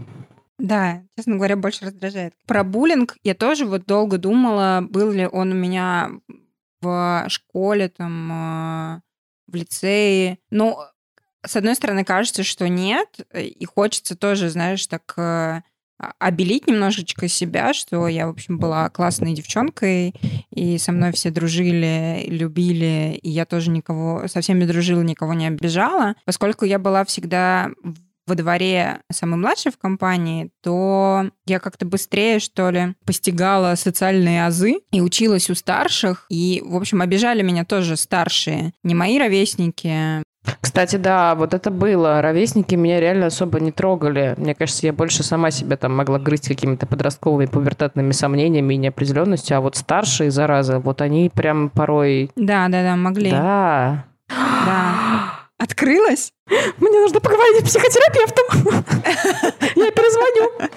[0.58, 2.32] Да, честно говоря, больше раздражает.
[2.46, 6.12] Про буллинг я тоже вот долго думала, был ли он у меня
[6.84, 9.00] в школе, там, а,
[9.46, 10.38] в лицее.
[10.50, 10.78] Ну,
[11.44, 15.60] с одной стороны, кажется, что нет, и хочется тоже, знаешь, так э,
[16.18, 20.14] обелить немножечко себя, что я, в общем, была классной девчонкой,
[20.50, 25.46] и со мной все дружили, любили, и я тоже никого, со всеми дружила, никого не
[25.46, 27.70] обижала, поскольку я была всегда
[28.26, 34.80] во дворе самый младший в компании, то я как-то быстрее, что ли, постигала социальные азы
[34.90, 36.26] и училась у старших.
[36.30, 38.72] И, в общем, обижали меня тоже старшие.
[38.82, 40.22] Не мои ровесники,
[40.60, 42.20] кстати, да, вот это было.
[42.20, 44.34] Ровесники меня реально особо не трогали.
[44.36, 49.56] Мне кажется, я больше сама себя там могла грызть какими-то подростковыми пубертатными сомнениями и неопределенностью,
[49.56, 52.30] а вот старшие, зараза, вот они прям порой...
[52.36, 53.30] Да, да, да, могли.
[53.30, 54.04] Да.
[54.28, 55.33] Да.
[55.58, 56.32] Открылась?
[56.78, 58.46] Мне нужно поговорить с психотерапевтом.
[59.76, 60.70] Я перезвоню.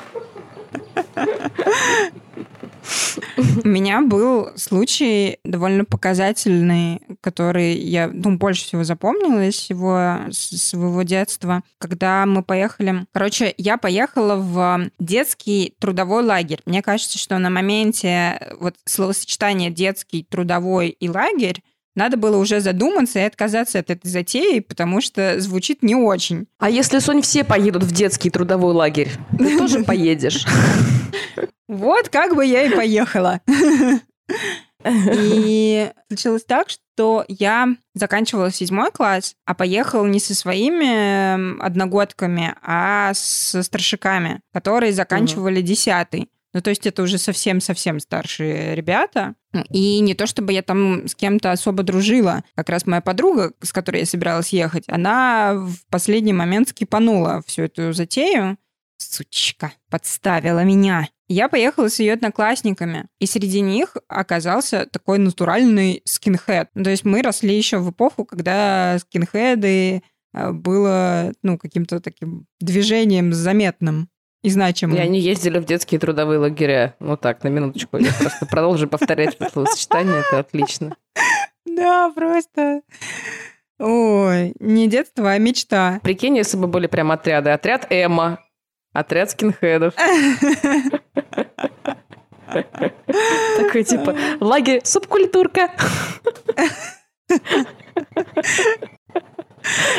[3.64, 11.04] У меня был случай довольно показательный, который я ну, больше всего запомнила из всего своего
[11.04, 13.06] детства, когда мы поехали...
[13.12, 16.62] Короче, я поехала в детский трудовой лагерь.
[16.66, 21.62] Мне кажется, что на моменте вот словосочетания детский, трудовой и лагерь
[21.98, 26.48] надо было уже задуматься и отказаться от этой затеи, потому что звучит не очень.
[26.60, 30.46] А если, Сонь, все поедут в детский трудовой лагерь, ты тоже поедешь?
[31.68, 33.42] Вот как бы я и поехала.
[34.86, 43.12] И случилось так, что я заканчивала седьмой класс, а поехала не со своими одногодками, а
[43.16, 46.30] со старшиками, которые заканчивали десятый.
[46.54, 49.36] Ну, то есть это уже совсем-совсем старшие ребята.
[49.70, 52.44] И не то, чтобы я там с кем-то особо дружила.
[52.56, 57.64] Как раз моя подруга, с которой я собиралась ехать, она в последний момент скипанула всю
[57.64, 58.58] эту затею.
[58.98, 61.08] Сучка, подставила меня.
[61.30, 66.70] Я поехала с ее одноклассниками, и среди них оказался такой натуральный скинхед.
[66.74, 73.34] То есть мы росли еще в эпоху, когда скинхеды э, было ну, каким-то таким движением
[73.34, 74.10] заметным
[74.48, 74.96] и значимым.
[74.96, 76.96] И они ездили в детские трудовые лагеря.
[77.00, 77.98] Ну так, на минуточку.
[77.98, 80.96] Я просто продолжу повторять это словосочетание, это отлично.
[81.66, 82.82] Да, просто...
[83.80, 86.00] Ой, не детство, а мечта.
[86.02, 87.52] Прикинь, если бы были прям отряды.
[87.52, 88.40] Отряд Эмма,
[88.94, 89.94] отряд скинхедов.
[93.58, 95.70] Такой типа лагерь субкультурка.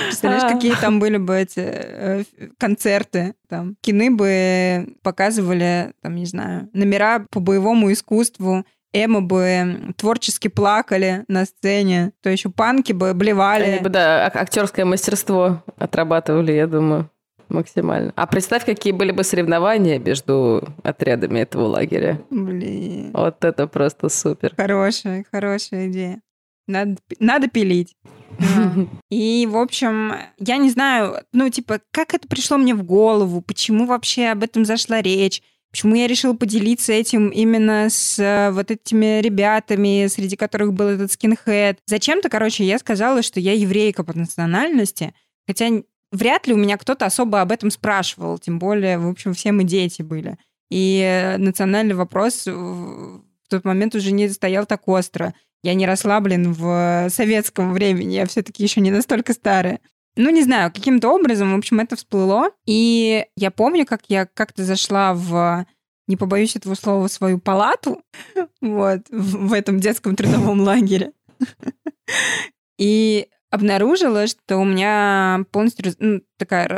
[0.06, 0.52] Представляешь, А.
[0.54, 2.24] какие там были бы эти э,
[2.58, 10.48] концерты, там, кины бы показывали, там, не знаю, номера по боевому искусству, Эмо бы творчески
[10.48, 13.64] плакали на сцене, то еще панки бы блевали.
[13.64, 17.10] Они бы, да, ак- актерское мастерство отрабатывали, я думаю,
[17.50, 18.14] максимально.
[18.16, 22.18] А представь, какие были бы соревнования между отрядами этого лагеря.
[22.30, 24.54] Блин, Вот это просто супер.
[24.56, 26.22] хорошая, хорошая идея.
[26.68, 27.96] Надо, надо пилить.
[29.10, 33.86] И, в общем, я не знаю, ну, типа, как это пришло мне в голову, почему
[33.86, 39.20] вообще об этом зашла речь, почему я решила поделиться этим именно с э, вот этими
[39.20, 41.78] ребятами, среди которых был этот скинхед.
[41.86, 45.14] Зачем-то, короче, я сказала, что я еврейка по национальности,
[45.46, 45.68] хотя
[46.12, 49.64] вряд ли у меня кто-то особо об этом спрашивал, тем более, в общем, все мы
[49.64, 50.38] дети были.
[50.70, 55.34] И э, национальный вопрос в тот момент уже не стоял так остро.
[55.62, 59.80] Я не росла, блин, в советском времени, я все-таки еще не настолько старая.
[60.16, 62.50] Ну, не знаю, каким-то образом, в общем, это всплыло.
[62.66, 65.64] И я помню, как я как-то зашла в,
[66.08, 68.02] не побоюсь этого слова, свою палату,
[68.60, 71.12] вот, в в этом детском трудовом лагере.
[72.78, 76.68] И обнаружила, что у меня полностью ну, такая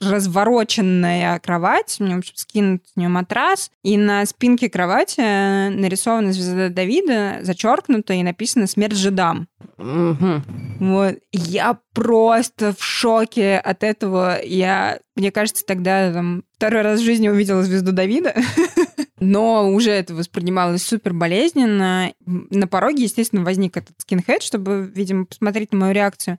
[0.00, 5.20] развороченная кровать, у меня, в общем, скинут с нее матрас, и на спинке кровати
[5.70, 9.48] нарисована звезда Давида, зачеркнута и написано «Смерть жидам».
[9.78, 10.42] Мгм.
[10.80, 11.16] Вот.
[11.32, 14.42] Я просто в шоке от этого.
[14.42, 18.34] Я, мне кажется, тогда там, второй раз в жизни увидела звезду Давида,
[19.18, 22.12] но уже это воспринималось супер болезненно.
[22.24, 26.38] На пороге, естественно, возник этот скинхед, чтобы, видимо, посмотреть на мою реакцию.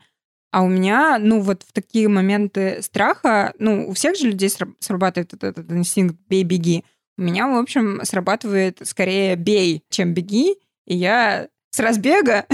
[0.51, 4.73] А у меня, ну, вот в такие моменты страха, ну, у всех же людей сра-
[4.79, 6.83] срабатывает этот, этот инстинкт «бей-беги».
[7.17, 12.45] У меня, в общем, срабатывает скорее «бей», чем «беги», и я с разбега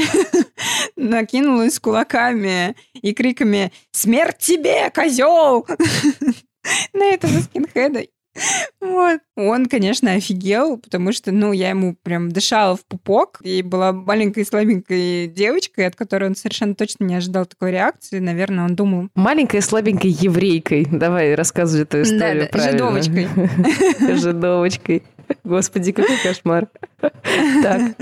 [0.95, 5.67] накинулась кулаками и криками «Смерть тебе, козел!»
[6.93, 8.05] на этого скинхеда.
[8.81, 9.21] Вот.
[9.35, 14.45] Он, конечно, офигел, потому что, ну, я ему прям дышала в пупок, и была маленькой
[14.45, 18.19] слабенькой девочкой, от которой он совершенно точно не ожидал такой реакции.
[18.19, 20.85] Наверное, он думал, Маленькой слабенькой еврейкой.
[20.91, 22.71] Давай, рассказывай эту историю Да-да, правильно.
[22.77, 23.27] жидовочкой.
[24.17, 25.03] Жидовочкой.
[25.43, 26.67] Господи, какой кошмар.
[27.63, 27.95] Так.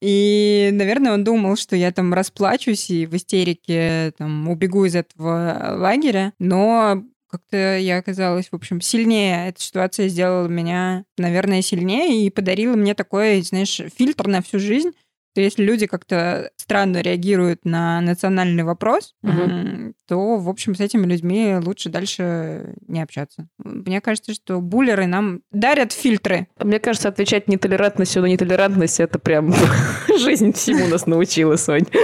[0.00, 5.74] И, наверное, он думал, что я там расплачусь и в истерике там убегу из этого
[5.78, 9.48] лагеря, но как-то я оказалась, в общем, сильнее.
[9.48, 14.90] Эта ситуация сделала меня, наверное, сильнее и подарила мне такой, знаешь, фильтр на всю жизнь,
[15.38, 21.06] что если люди как-то странно реагируют на национальный вопрос, м, то, в общем, с этими
[21.06, 23.46] людьми лучше дальше не общаться.
[23.58, 26.48] Мне кажется, что буллеры нам дарят фильтры.
[26.60, 29.54] Мне кажется, отвечать нетолерантностью на нетолерантность это прям
[30.18, 31.86] жизнь всему нас научила, Сонь.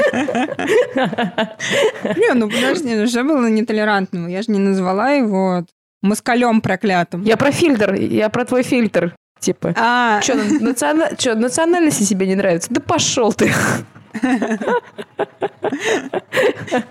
[0.95, 4.29] Не, ну подожди, ну что было нетолерантного?
[4.29, 5.67] Я же не назвала его
[6.03, 7.25] москалем проклятым.
[7.25, 9.17] Я про фильтр, я про твой фильтр.
[9.45, 10.35] Типа, А, что,
[11.35, 12.69] национальности тебе не нравится?
[12.73, 13.53] Да пошел ты.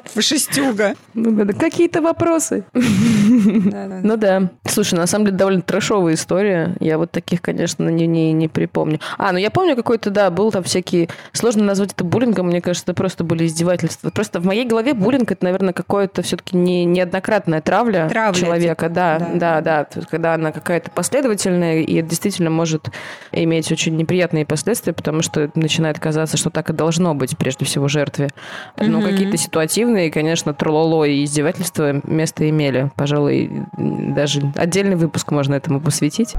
[0.05, 0.95] Фашистюга.
[1.13, 2.63] Ну, да, Какие-то вопросы.
[2.73, 4.51] Ну да.
[4.67, 6.75] Слушай, на самом деле довольно трэшовая история.
[6.79, 8.99] Я вот таких, конечно, не, не, не припомню.
[9.17, 11.09] А, ну я помню какой-то, да, был там всякие...
[11.31, 14.09] Сложно назвать это буллингом, мне кажется, это просто были издевательства.
[14.09, 18.85] Просто в моей голове буллинг это, наверное, какое-то все-таки не, неоднократная травля, Травля, человека.
[18.85, 19.29] типа, да, да.
[19.35, 22.89] да, да, То есть, Когда она какая-то последовательная, и это действительно может
[23.31, 27.87] иметь очень неприятные последствия, потому что начинает казаться, что так и должно быть, прежде всего,
[27.87, 28.29] жертве.
[28.77, 29.09] Но Мгм.
[29.11, 32.91] какие-то ситуативные, конечно, трололо и издевательства место имели.
[32.95, 36.35] Пожалуй, даже отдельный выпуск можно этому посвятить.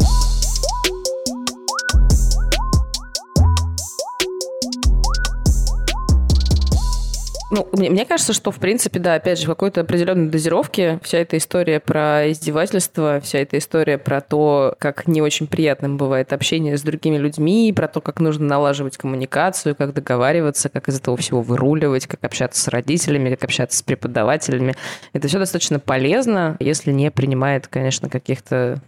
[7.55, 11.19] Ну, мне, мне кажется, что, в принципе, да, опять же, в какой-то определенной дозировке вся
[11.19, 16.77] эта история про издевательство, вся эта история про то, как не очень приятным бывает общение
[16.77, 21.43] с другими людьми, про то, как нужно налаживать коммуникацию, как договариваться, как из этого всего
[21.43, 24.75] выруливать, как общаться с родителями, как общаться с преподавателями.
[25.13, 28.81] Это все достаточно полезно, если не принимает, конечно, каких-то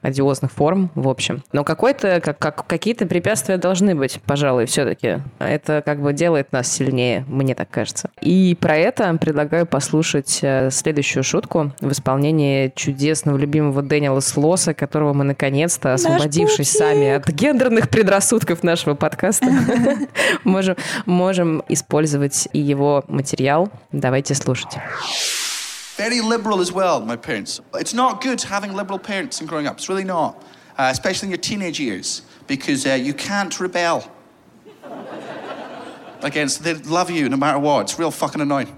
[0.00, 1.44] одиозных форм, в общем.
[1.52, 5.18] Но какой-то, как, как, какие-то препятствия должны быть, пожалуй, все-таки.
[5.38, 8.08] Это как бы делает нас сильнее, мне так кажется.
[8.20, 15.12] И про это предлагаю послушать э, следующую шутку в исполнении чудесного любимого Дэниела Слоса, которого
[15.12, 19.46] мы наконец-то, освободившись сами от гендерных предрассудков нашего подкаста,
[20.44, 23.68] можем, можем использовать и его материал.
[23.92, 24.78] Давайте слушать.
[25.98, 27.60] Very liberal as well, my parents.
[27.72, 29.78] It's not good having liberal parents and growing up.
[29.78, 30.42] It's really not,
[30.76, 34.02] uh, especially in your teenage years, because uh, you can't rebel
[36.24, 36.64] against.
[36.64, 37.82] They love you no matter what.
[37.82, 38.76] It's real fucking annoying.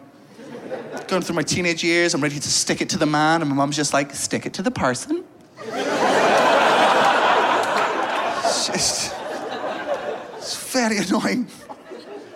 [1.09, 3.57] Going through my teenage years, I'm ready to stick it to the man, and my
[3.57, 5.25] mum's just like, stick it to the person.
[8.44, 9.15] it's just,
[10.37, 11.47] it's very annoying.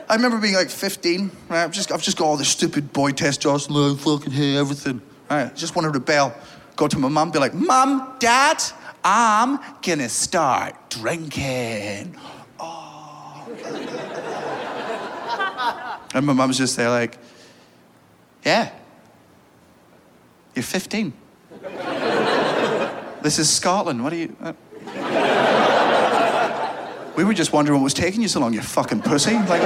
[0.08, 1.64] I remember being like 15, right?
[1.64, 5.00] I've just, I've just got all this stupid boy test, testosterone, and fucking hate everything.
[5.28, 5.54] Right?
[5.54, 6.34] Just want to rebel.
[6.76, 8.62] Go to my mum, be like, Mum, Dad,
[9.04, 12.16] I'm gonna start drinking.
[12.58, 14.39] Oh.
[16.14, 17.18] and my mum's just there, like,
[18.44, 18.70] Yeah,
[20.54, 21.12] you're 15.
[23.22, 24.02] this is Scotland.
[24.02, 24.36] What are you.
[27.16, 29.34] We were just wondering what was taking you so long, you fucking pussy.
[29.34, 29.62] Like,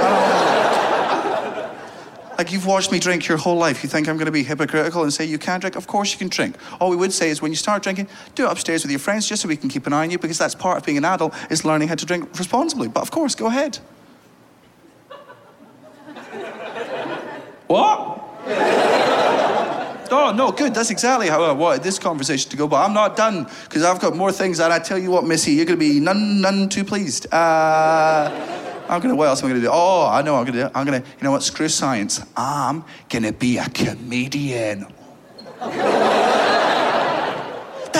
[2.37, 3.81] Like, you've watched me drink your whole life.
[3.81, 5.77] You think I'm going to be hypocritical and say you can't drink?
[5.77, 6.57] Of course you can drink.
[6.81, 9.25] All we would say is when you start drinking, do it upstairs with your friends
[9.25, 11.05] just so we can keep an eye on you because that's part of being an
[11.05, 12.89] adult is learning how to drink responsibly.
[12.89, 13.79] But of course, go ahead.
[17.67, 18.21] What?
[20.11, 20.73] Oh, no, good.
[20.73, 22.67] That's exactly how I wanted this conversation to go.
[22.67, 24.59] But I'm not done because I've got more things.
[24.59, 27.25] And I tell you what, Missy, you're going to be none, none too pleased.
[27.33, 28.29] Uh,
[28.87, 29.71] I'm going to, what else am I going to do?
[29.73, 30.69] Oh, I know I'm going to do.
[30.75, 32.21] I'm going to, you know what, screw science.
[32.37, 34.85] I'm going to be a comedian.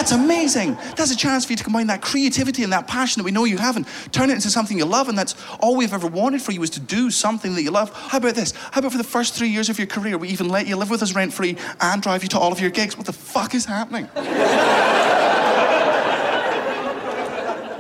[0.06, 0.78] That's amazing.
[0.96, 3.46] That's a chance for you to combine that creativity and that passion that we know
[3.46, 5.10] you have and turn it into something you love.
[5.10, 7.92] And that's all we've ever wanted for you is to do something that you love.
[7.92, 8.52] How about this?
[8.52, 10.92] How about for the first three years of your career, we even let you live
[10.92, 12.96] with us rent free and drive you to all of your gigs?
[12.96, 14.06] What the fuck is happening?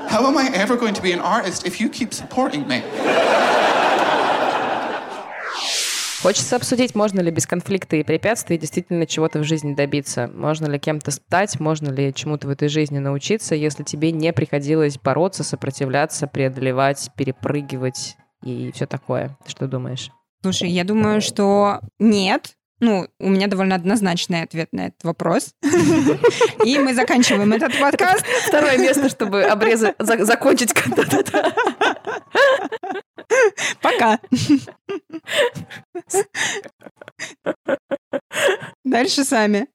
[0.09, 2.81] How am I ever going to be an artist if you keep supporting me?
[6.25, 10.27] Хочется обсудить, можно ли без конфликта и препятствий действительно чего-то в жизни добиться.
[10.33, 14.97] Можно ли кем-то стать, можно ли чему-то в этой жизни научиться, если тебе не приходилось
[14.97, 19.37] бороться, сопротивляться, преодолевать, перепрыгивать и все такое.
[19.45, 20.09] Что думаешь?
[20.41, 22.55] Слушай, я думаю, что нет.
[22.81, 25.53] Ну, у меня довольно однозначный ответ на этот вопрос.
[26.65, 28.25] И мы заканчиваем этот подкаст.
[28.47, 30.73] Второе место, чтобы обрезать, закончить.
[33.81, 34.19] Пока.
[38.83, 39.67] Дальше сами.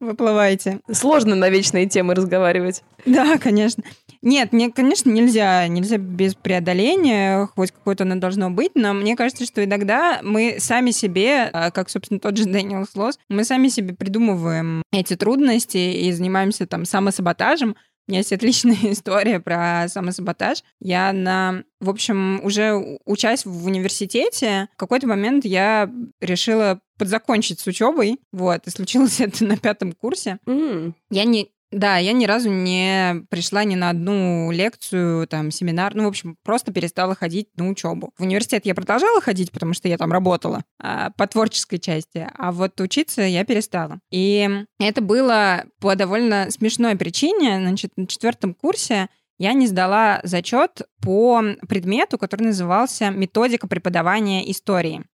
[0.00, 0.80] Выплывайте.
[0.90, 2.82] Сложно на вечные темы разговаривать.
[3.06, 3.84] Да, конечно.
[4.24, 9.44] Нет, мне, конечно, нельзя, нельзя без преодоления, хоть какое-то оно должно быть, но мне кажется,
[9.44, 13.94] что иногда мы сами себе, а, как, собственно, тот же Дэниел Слос, мы сами себе
[13.94, 20.62] придумываем эти трудности и занимаемся там самосаботажем, у меня есть отличная история про самосаботаж.
[20.80, 27.66] Я на, в общем, уже учась в университете, в какой-то момент я решила подзакончить с
[27.66, 28.20] учебой.
[28.32, 30.38] Вот, и случилось это на пятом курсе.
[30.46, 30.92] Mm.
[31.10, 35.94] Я не, да, я ни разу не пришла ни на одну лекцию, там, семинар.
[35.94, 38.12] Ну, в общем, просто перестала ходить на учебу.
[38.16, 42.52] В университет я продолжала ходить, потому что я там работала а, по творческой части, а
[42.52, 43.98] вот учиться я перестала.
[44.10, 44.48] И
[44.78, 47.58] это было по довольно смешной причине.
[47.58, 49.08] Значит, на четвертом курсе
[49.38, 55.04] я не сдала зачет по предмету, который назывался «Методика преподавания истории».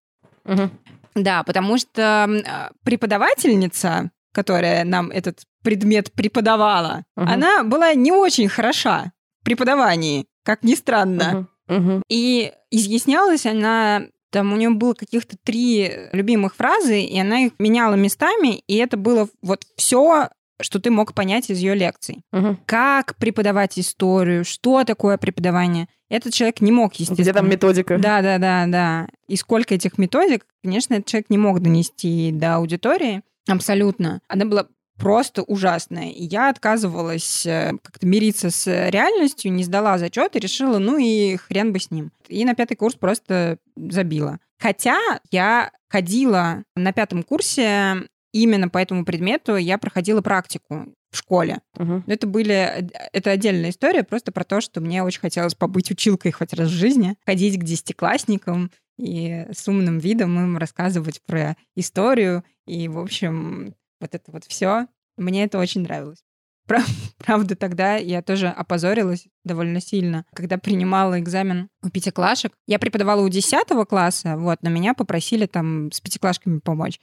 [0.45, 0.69] Угу.
[1.15, 7.27] Да, потому что преподавательница, которая нам этот предмет преподавала, Мгм.
[7.29, 9.11] она была не очень хороша
[9.41, 11.47] в преподавании, как ни странно.
[11.67, 11.77] Мгм.
[11.83, 12.03] Мгм.
[12.09, 17.95] И изъяснялась она, там у нее было каких-то три любимых фразы, и она их меняла
[17.95, 20.29] местами, и это было вот все,
[20.61, 22.23] что ты мог понять из ее лекций.
[22.31, 22.59] Мгм.
[22.65, 25.87] Как преподавать историю, что такое преподавание.
[26.09, 27.23] Этот человек не мог, естественно.
[27.23, 27.97] Где там методика?
[27.97, 29.07] Да, да, да, да.
[29.27, 33.21] И сколько этих методик, конечно, этот человек не мог донести до аудитории.
[33.47, 34.21] Абсолютно.
[34.27, 34.67] Она была
[34.97, 36.11] просто ужасная.
[36.11, 41.37] И я отказывалась э, как-то мириться с реальностью, не сдала зачет и решила, ну и
[41.37, 42.11] хрен бы с ним.
[42.27, 44.39] И на пятый курс просто забила.
[44.59, 44.99] Хотя
[45.31, 51.59] я ходила на пятом курсе именно по этому предмету, я проходила практику в школе.
[52.05, 52.89] Но это были...
[53.11, 56.73] Это отдельная история просто про то, что мне очень хотелось побыть училкой хоть раз в
[56.73, 58.71] жизни, ходить к десятиклассникам
[59.01, 62.43] и с умным видом им рассказывать про историю.
[62.67, 64.87] И, в общем, вот это вот все.
[65.17, 66.23] Мне это очень нравилось.
[66.67, 66.83] Пра-
[67.17, 72.53] Правда, тогда я тоже опозорилась довольно сильно, когда принимала экзамен у пятиклашек.
[72.67, 76.99] Я преподавала у десятого класса, вот, но меня попросили там с пятиклашками помочь.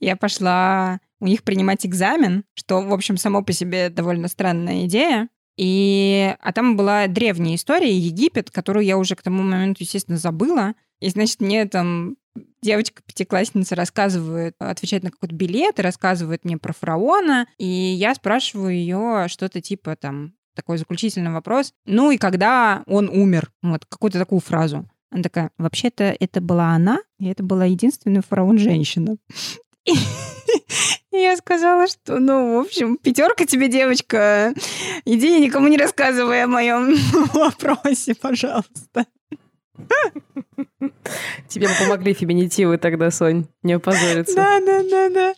[0.00, 5.28] Я пошла у них принимать экзамен, что, в общем, само по себе довольно странная идея.
[5.56, 6.34] И...
[6.40, 10.74] А там была древняя история, Египет, которую я уже к тому моменту, естественно, забыла.
[11.02, 12.16] И, значит, мне там
[12.62, 17.46] девочка-пятиклассница рассказывает, отвечает на какой-то билет и рассказывает мне про фараона.
[17.58, 21.72] И я спрашиваю ее что-то типа там такой заключительный вопрос.
[21.86, 23.50] Ну и когда он умер?
[23.62, 24.88] Вот, какую-то такую фразу.
[25.10, 29.16] Она такая, вообще-то это была она, и это была единственная фараон-женщина.
[31.10, 34.54] Я сказала, что, ну, в общем, пятерка тебе, девочка.
[35.04, 36.94] Иди и никому не рассказывай о моем
[37.34, 39.06] вопросе, пожалуйста.
[41.48, 44.34] Тебе бы помогли феминитивы тогда, Сонь, не опозориться.
[44.34, 45.34] Да, да, да, да.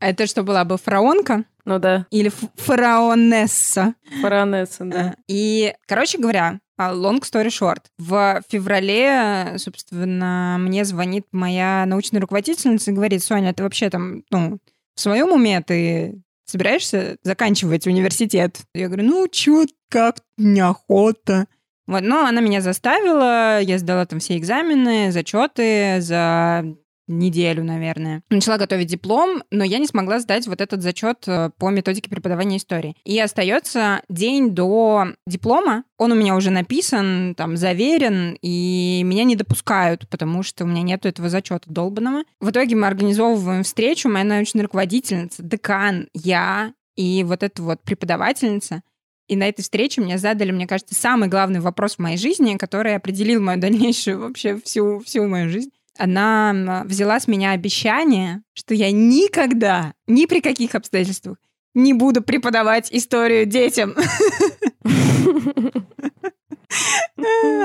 [0.00, 3.94] А это что была бы фараонка Ну да, или фараонесса?
[4.22, 5.16] фараонесса, да.
[5.26, 12.92] И, короче говоря, а, long story short, в феврале, собственно, мне звонит моя научная руководительница
[12.92, 14.58] и говорит, Соня, ты вообще там, ну,
[14.94, 18.58] в своем уме ты собираешься заканчивать университет?
[18.74, 21.46] Я говорю, ну, чё, как, неохота.
[21.88, 26.64] Вот, но она меня заставила, я сдала там все экзамены, зачеты за
[27.08, 28.22] неделю, наверное.
[28.28, 32.58] Начала готовить диплом, но я не смогла сдать вот этот зачет э, по методике преподавания
[32.58, 32.94] истории.
[33.04, 35.84] И остается день до диплома.
[35.96, 40.82] Он у меня уже написан, там, заверен, и меня не допускают, потому что у меня
[40.82, 42.24] нету этого зачета долбанного.
[42.40, 48.82] В итоге мы организовываем встречу, моя научная руководительница, декан, я и вот эта вот преподавательница.
[49.28, 52.96] И на этой встрече мне задали, мне кажется, самый главный вопрос в моей жизни, который
[52.96, 55.70] определил мою дальнейшую вообще всю, всю мою жизнь.
[55.96, 61.36] Она взяла с меня обещание, что я никогда, ни при каких обстоятельствах
[61.74, 63.94] не буду преподавать историю детям.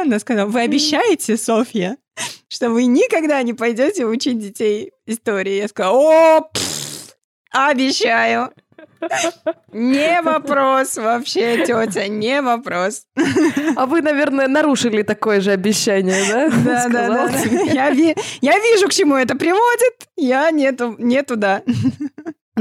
[0.01, 1.97] Она сказала, вы обещаете, Софья,
[2.47, 5.57] что вы никогда не пойдете учить детей истории?
[5.57, 6.49] Я сказала, о,
[7.51, 8.51] обещаю.
[9.71, 13.03] Не вопрос вообще, тетя, не вопрос.
[13.75, 16.49] А вы, наверное, нарушили такое же обещание, да?
[16.49, 17.29] Да, да, да.
[17.29, 17.65] Сказала?
[17.73, 19.93] Я, ви- я вижу, к чему это приводит.
[20.15, 21.61] Я нету, не туда.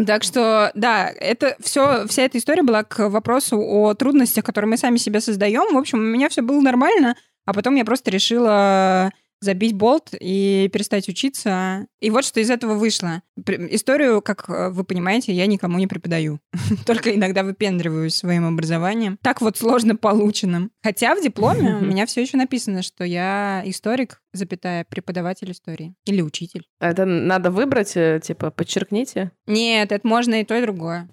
[0.07, 4.77] Так что, да, это все, вся эта история была к вопросу о трудностях, которые мы
[4.79, 5.75] сами себе создаем.
[5.75, 7.15] В общем, у меня все было нормально,
[7.45, 9.11] а потом я просто решила
[9.43, 11.87] забить болт и перестать учиться.
[12.01, 13.23] И вот что из этого вышло.
[13.47, 16.41] Историю, как э, вы понимаете, я никому не преподаю.
[16.87, 19.19] Только иногда выпендриваюсь своим образованием.
[19.23, 20.71] Так вот сложно полученным.
[20.83, 25.95] Хотя в дипломе у меня все еще написано, что я историк, запятая, преподаватель истории.
[26.07, 26.67] Или учитель.
[26.81, 29.33] Это надо выбрать, э, типа, подчеркните.
[29.47, 31.09] Нет, это можно и то, и другое.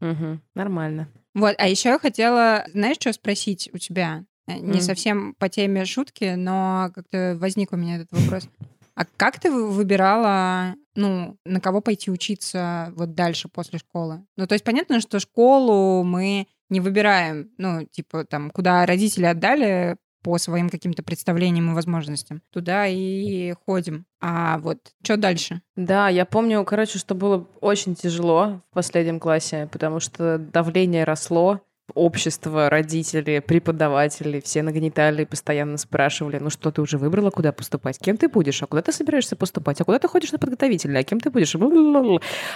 [0.00, 1.08] Мгм, Нормально.
[1.34, 4.24] Вот, а еще я хотела, знаешь, что спросить у тебя?
[4.48, 4.80] Э, Не М.
[4.80, 8.48] совсем по теме шутки, но как-то возник у меня этот вопрос.
[8.94, 14.24] А как ты вы- выбирала, ну, на кого пойти учиться вот дальше после школы?
[14.36, 19.96] Ну, то есть понятно, что школу мы не выбираем, ну, типа там, куда родители отдали
[20.24, 24.04] по своим каким-то представлениям и возможностям, туда и ходим.
[24.20, 25.62] А вот что дальше?
[25.76, 31.60] Да, я помню, короче, что было очень тяжело в последнем классе, потому что давление росло,
[31.94, 37.98] общество, родители, преподаватели, все нагнетали постоянно спрашивали, ну что, ты уже выбрала, куда поступать?
[37.98, 38.62] Кем ты будешь?
[38.62, 39.80] А куда ты собираешься поступать?
[39.80, 41.00] А куда ты ходишь на подготовительный?
[41.00, 41.54] А кем ты будешь?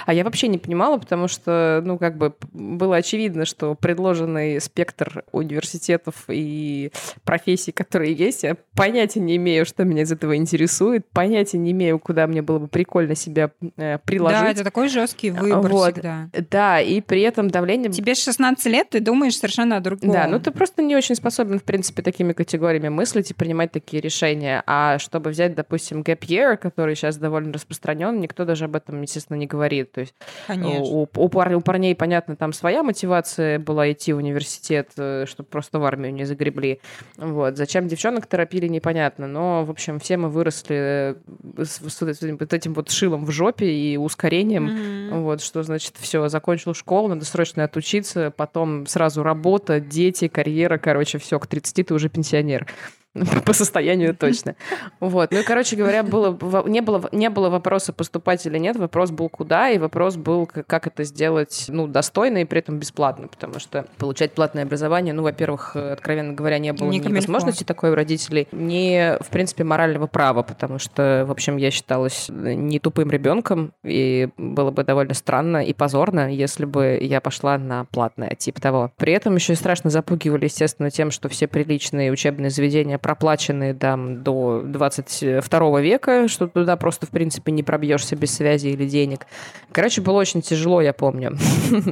[0.07, 5.25] А я вообще не понимала, потому что, ну, как бы было очевидно, что предложенный спектр
[5.33, 6.93] университетов и
[7.25, 11.99] профессий, которые есть, я понятия не имею, что меня из этого интересует, понятия не имею,
[11.99, 14.41] куда мне было бы прикольно себя э, приложить.
[14.41, 15.93] Да, это такой жесткий выбор Вот.
[15.93, 16.29] всегда.
[16.51, 17.91] Да, и при этом давление...
[17.91, 20.11] Тебе 16 лет, ты думаешь совершенно о другом.
[20.11, 24.01] Да, ну ты просто не очень способен, в принципе, такими категориями мыслить и принимать такие
[24.01, 24.63] решения.
[24.67, 29.37] А чтобы взять, допустим, gap year, который сейчас довольно распространен, никто даже об этом, естественно,
[29.37, 29.93] не говорит.
[29.93, 30.15] То есть
[30.47, 30.83] Конечно.
[30.83, 35.79] у, у пар- у парней, понятно, там своя мотивация была идти в университет, чтобы просто
[35.79, 36.81] в армию не загребли.
[37.17, 37.57] Вот.
[37.57, 39.27] Зачем девчонок торопили, непонятно.
[39.27, 41.15] Но, в общем, все мы выросли э,
[41.59, 44.65] с, с этим- вот этим вот шилом в жопе и ускорением.
[44.65, 45.23] Мгм.
[45.23, 51.19] Вот, что значит, все, закончил школу, надо срочно отучиться, потом сразу работа, дети, карьера, короче,
[51.19, 52.67] все, к 30 ты уже пенсионер.
[53.45, 54.57] По состоянию точно.
[55.01, 55.33] Вот.
[55.33, 56.37] Ну и, короче говоря, было,
[56.67, 58.77] не, было, не было вопроса, поступать или нет.
[58.77, 63.29] Вопрос был куда, и вопрос был, как это сделать ну, достойно и при этом бесплатно.
[63.29, 67.91] Потому что получать платное образование, ну, во-первых, откровенно говоря, не было Не ни возможности такой
[67.91, 73.11] у родителей, ни, в принципе, морального права, потому что, в общем, я считалась не тупым
[73.11, 78.61] ребенком, и было бы довольно странно и позорно, если бы я пошла на платное, типа
[78.61, 78.93] того.
[78.97, 84.23] При этом еще и страшно запугивали, естественно, тем, что все приличные учебные заведения проплачены там
[84.23, 89.27] до 22 века, что туда просто, в принципе, не пробьешься без связи или денег.
[89.73, 91.37] Короче, было очень тяжело, я помню.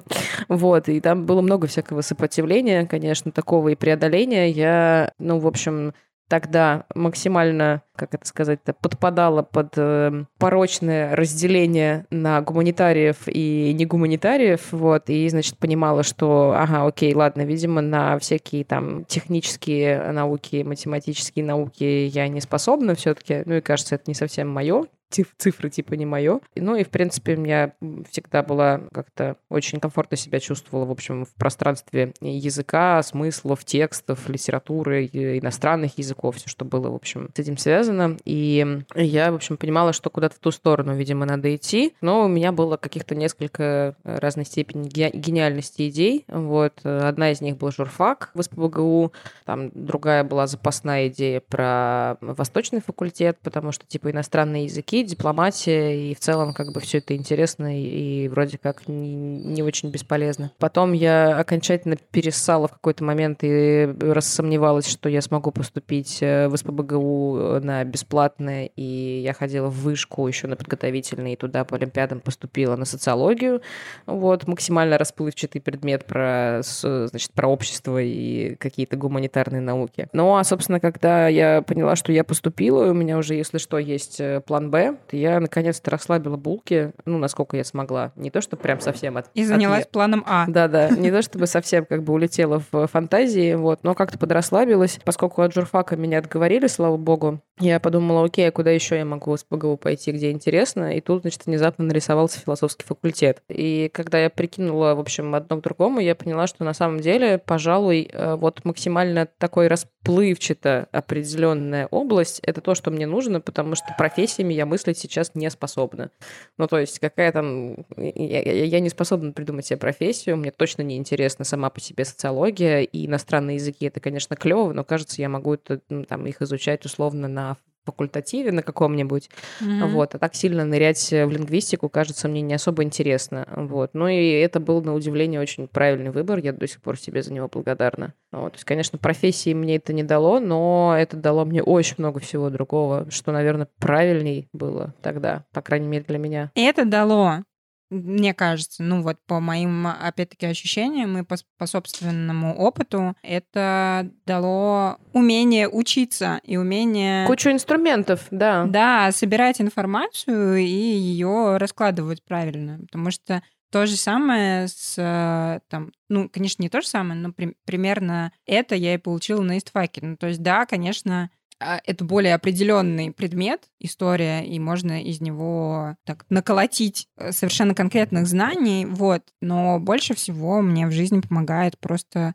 [0.48, 4.50] Вот, и там было много всякого сопротивления, конечно, такого и преодоления.
[4.50, 5.92] Я, ну, в общем,
[6.28, 15.10] тогда максимально, как это сказать-то, подпадала под э, порочное разделение на гуманитариев и негуманитариев, вот,
[15.10, 21.84] и, значит, понимала, что, ага, окей, ладно, видимо, на всякие там технические науки, математические науки
[21.84, 26.40] я не способна все-таки, ну и, кажется, это не совсем мое, цифры типа не мое.
[26.54, 27.72] Ну и, в принципе, я
[28.10, 35.06] всегда была как-то очень комфортно себя чувствовала, в общем, в пространстве языка, смыслов, текстов, литературы,
[35.06, 37.89] иностранных языков, все, что было, в общем, с этим связано.
[38.24, 41.94] И я, в общем, понимала, что куда-то в ту сторону, видимо, надо идти.
[42.00, 46.24] Но у меня было каких-то несколько разной степени гениальности идей.
[46.28, 46.74] Вот.
[46.84, 49.12] Одна из них был журфак в СПБГУ,
[49.44, 56.14] там другая была запасная идея про восточный факультет, потому что, типа, иностранные языки дипломатия, и
[56.14, 60.52] в целом как бы все это интересно и, и вроде как не, не очень бесполезно.
[60.58, 66.56] Потом я окончательно перессала в какой-то момент и рассомневалась, что я смогу поступить э, в
[66.56, 72.20] СПБГУ на бесплатное, и я ходила в вышку еще на подготовительный, и туда по Олимпиадам
[72.20, 73.62] поступила на социологию,
[74.06, 80.08] вот, максимально расплывчатый предмет про, значит, про общество и какие-то гуманитарные науки.
[80.12, 84.20] Ну, а, собственно, когда я поняла, что я поступила, у меня уже, если что, есть
[84.20, 88.12] э, план Б, я наконец-то расслабила булки, ну, насколько я смогла.
[88.16, 89.30] Не то, что прям совсем от...
[89.34, 89.90] И занялась от...
[89.90, 90.46] планом А.
[90.48, 94.98] Да-да, не то, чтобы совсем как бы улетела в фантазии, вот, но как-то подрасслабилась.
[95.04, 99.36] Поскольку от журфака меня отговорили, слава богу, я подумала, окей, а куда еще я могу
[99.36, 100.96] с ПГУ пойти, где интересно?
[100.96, 103.42] И тут, значит, внезапно нарисовался философский факультет.
[103.48, 107.38] И когда я прикинула, в общем, одно к другому, я поняла, что на самом деле,
[107.38, 113.94] пожалуй, э, вот максимально такой расплывчато определенная область— это то, что мне нужно, потому что
[113.98, 116.10] профессиями я мыслить сейчас не способна.
[116.56, 117.76] Ну, то есть какая там...
[117.96, 122.80] Я, я не способна придумать себе профессию, мне точно не интересна сама по себе социология,
[122.80, 126.84] и иностранные языки— это, конечно, клево, но, кажется, я могу это, ну, там, их изучать
[126.86, 127.49] условно на
[127.84, 129.86] факультативе на каком-нибудь, mm-hmm.
[129.88, 134.30] вот, а так сильно нырять в лингвистику, кажется, мне не особо интересно, вот, ну и
[134.30, 138.14] это был, на удивление, очень правильный выбор, я до сих пор себе за него благодарна,
[138.32, 142.20] вот, то есть, конечно, профессии мне это не дало, но это дало мне очень много
[142.20, 146.50] всего другого, что, наверное, правильней было тогда, по крайней мере, для меня.
[146.54, 147.42] Это дало
[147.90, 154.98] мне кажется, ну вот по моим, опять-таки, ощущениям и по, по собственному опыту, это дало
[155.12, 157.26] умение учиться и умение...
[157.26, 158.64] Кучу инструментов, да.
[158.66, 162.78] Да, собирать информацию и ее раскладывать правильно.
[162.80, 167.56] Потому что то же самое с, там, ну, конечно, не то же самое, но при,
[167.64, 170.00] примерно это я и получила на истфаке.
[170.02, 171.30] Ну, то есть, да, конечно,
[171.60, 178.86] это более определенный предмет, история, и можно из него так наколотить э, совершенно конкретных знаний,
[178.86, 179.22] вот.
[179.40, 182.34] Но больше всего мне в жизни помогает просто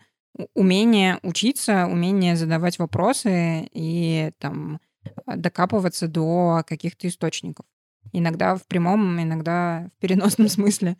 [0.54, 4.80] умение учиться, умение задавать вопросы и там
[5.26, 7.66] докапываться до каких-то источников.
[8.12, 10.98] Иногда в прямом, иногда в переносном смысле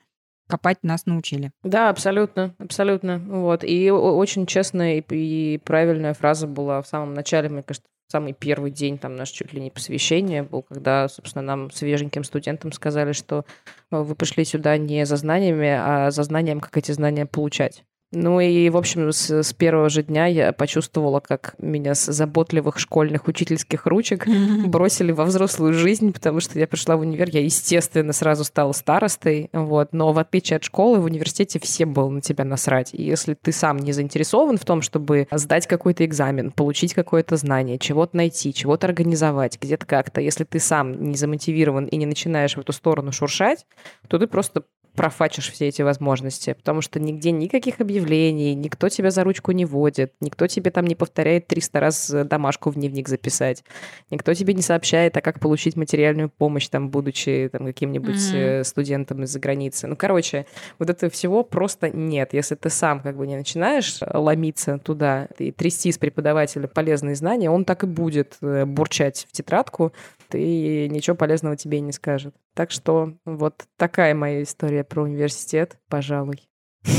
[0.48, 1.52] копать нас научили.
[1.64, 3.20] Да, абсолютно, абсолютно.
[3.20, 3.64] Вот.
[3.64, 8.72] И очень честная и, и правильная фраза была в самом начале, мне кажется, самый первый
[8.72, 13.46] день, там, наш чуть ли не посвящение был, когда, собственно, нам, свеженьким студентам, сказали, что
[13.92, 17.84] э, вы пришли сюда не за знаниями, а за знанием, как эти знания получать.
[18.16, 22.80] Ну и, в общем, с, с первого же дня я почувствовала, как меня с заботливых
[22.80, 24.26] школьных учительских ручек
[24.66, 29.50] бросили во взрослую жизнь, потому что я пришла в универ, я, естественно, сразу стала старостой,
[29.52, 32.94] вот, но в отличие от школы, в университете всем было на тебя насрать.
[32.94, 37.78] И если ты сам не заинтересован в том, чтобы сдать какой-то экзамен, получить какое-то знание,
[37.78, 42.60] чего-то найти, чего-то организовать, где-то как-то, если ты сам не замотивирован и не начинаешь в
[42.60, 43.66] эту сторону шуршать,
[44.08, 44.64] то ты просто
[44.96, 50.14] профачишь все эти возможности, потому что нигде никаких объявлений, никто тебя за ручку не водит,
[50.22, 53.64] никто тебе там не повторяет 300 раз домашку в дневник записать,
[54.10, 58.64] никто тебе не сообщает, а как получить материальную помощь, там, будучи там, каким-нибудь mm-hmm.
[58.64, 59.88] студентом из-за границы.
[59.88, 60.46] Ну, короче,
[60.80, 62.34] вот этого всего просто нет.
[62.34, 67.50] Если ты сам как бы не начинаешь ломиться туда и трясти с преподавателя полезные знания,
[67.50, 69.94] он так и будет э, бурчать в тетрадку,
[70.34, 72.36] и ничего полезного тебе не скажет.
[72.54, 76.48] Так что вот такая моя история про университет, пожалуй.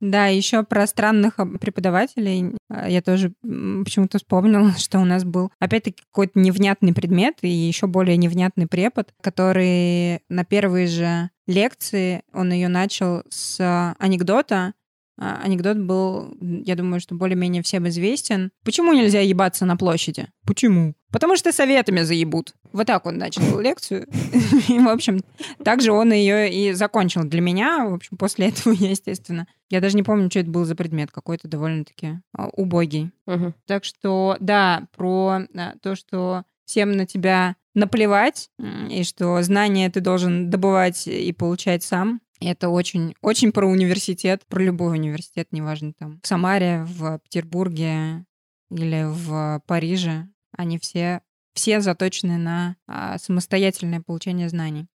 [0.00, 6.02] Да, еще про странных преподавателей а, я тоже почему-то вспомнила, что у нас был опять-таки
[6.04, 12.68] какой-то невнятный предмет и еще более невнятный препод, который на первой же лекции он ее
[12.68, 14.74] начал с анекдота,
[15.18, 18.50] анекдот был, я думаю, что более-менее всем известен.
[18.64, 20.28] Почему нельзя ебаться на площади?
[20.46, 20.94] Почему?
[21.10, 22.54] Потому что советами заебут.
[22.72, 24.06] Вот так он начал лекцию.
[24.68, 25.20] И, в общем,
[25.64, 27.86] также он ее и закончил для меня.
[27.86, 31.10] В общем, после этого я, естественно, я даже не помню, что это был за предмет,
[31.10, 33.10] какой-то довольно-таки а, убогий.
[33.26, 33.54] Угу.
[33.66, 35.40] Так что, да, про
[35.82, 38.50] то, что всем на тебя наплевать,
[38.90, 42.20] и что знания ты должен добывать и получать сам.
[42.40, 48.24] Это очень, очень про университет, про любой университет, неважно там, в Самаре, в Петербурге
[48.70, 50.28] или в Париже.
[50.56, 51.22] Они все,
[51.54, 54.86] все заточены на а, самостоятельное получение знаний.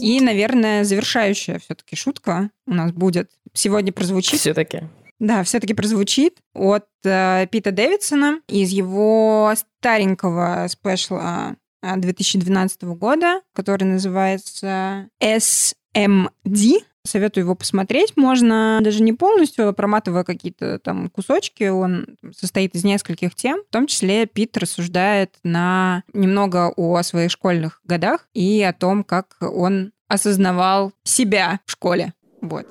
[0.00, 4.40] И, наверное, завершающая все-таки шутка у нас будет сегодня прозвучит.
[4.40, 4.84] Все-таки.
[5.20, 13.84] Да, все-таки прозвучит от э, Пита Дэвидсона из его старенького спешла 2012 э, года, который
[13.84, 16.84] называется SMD.
[17.06, 18.16] Советую его посмотреть.
[18.16, 21.64] Можно даже не полностью, проматывая какие-то там кусочки.
[21.64, 23.62] Он состоит из нескольких тем.
[23.68, 29.36] В том числе Пит рассуждает на немного о своих школьных годах и о том, как
[29.40, 32.14] он осознавал себя в школе.
[32.40, 32.66] Вот.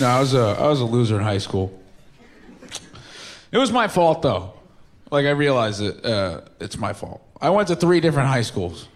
[0.00, 1.76] No, I was a I was a loser in high school.
[3.50, 4.52] It was my fault though.
[5.10, 6.04] Like I realized it.
[6.04, 7.20] Uh, it's my fault.
[7.40, 8.88] I went to three different high schools.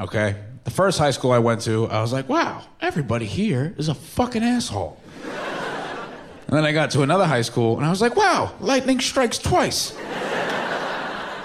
[0.00, 3.88] Okay, the first high school I went to, I was like, wow, everybody here is
[3.88, 4.98] a fucking asshole.
[5.24, 9.38] and then I got to another high school, and I was like, wow, lightning strikes
[9.38, 9.94] twice.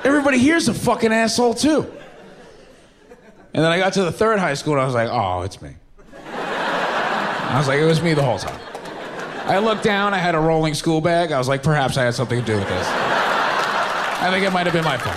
[0.03, 1.91] Everybody here's a fucking asshole too.
[3.53, 5.61] And then I got to the third high school, and I was like, oh, it's
[5.61, 5.75] me.
[6.33, 8.59] I was like, it was me the whole time.
[9.49, 11.31] I looked down, I had a rolling school bag.
[11.31, 12.87] I was like, perhaps I had something to do with this.
[14.19, 15.15] I think it might have been my fault.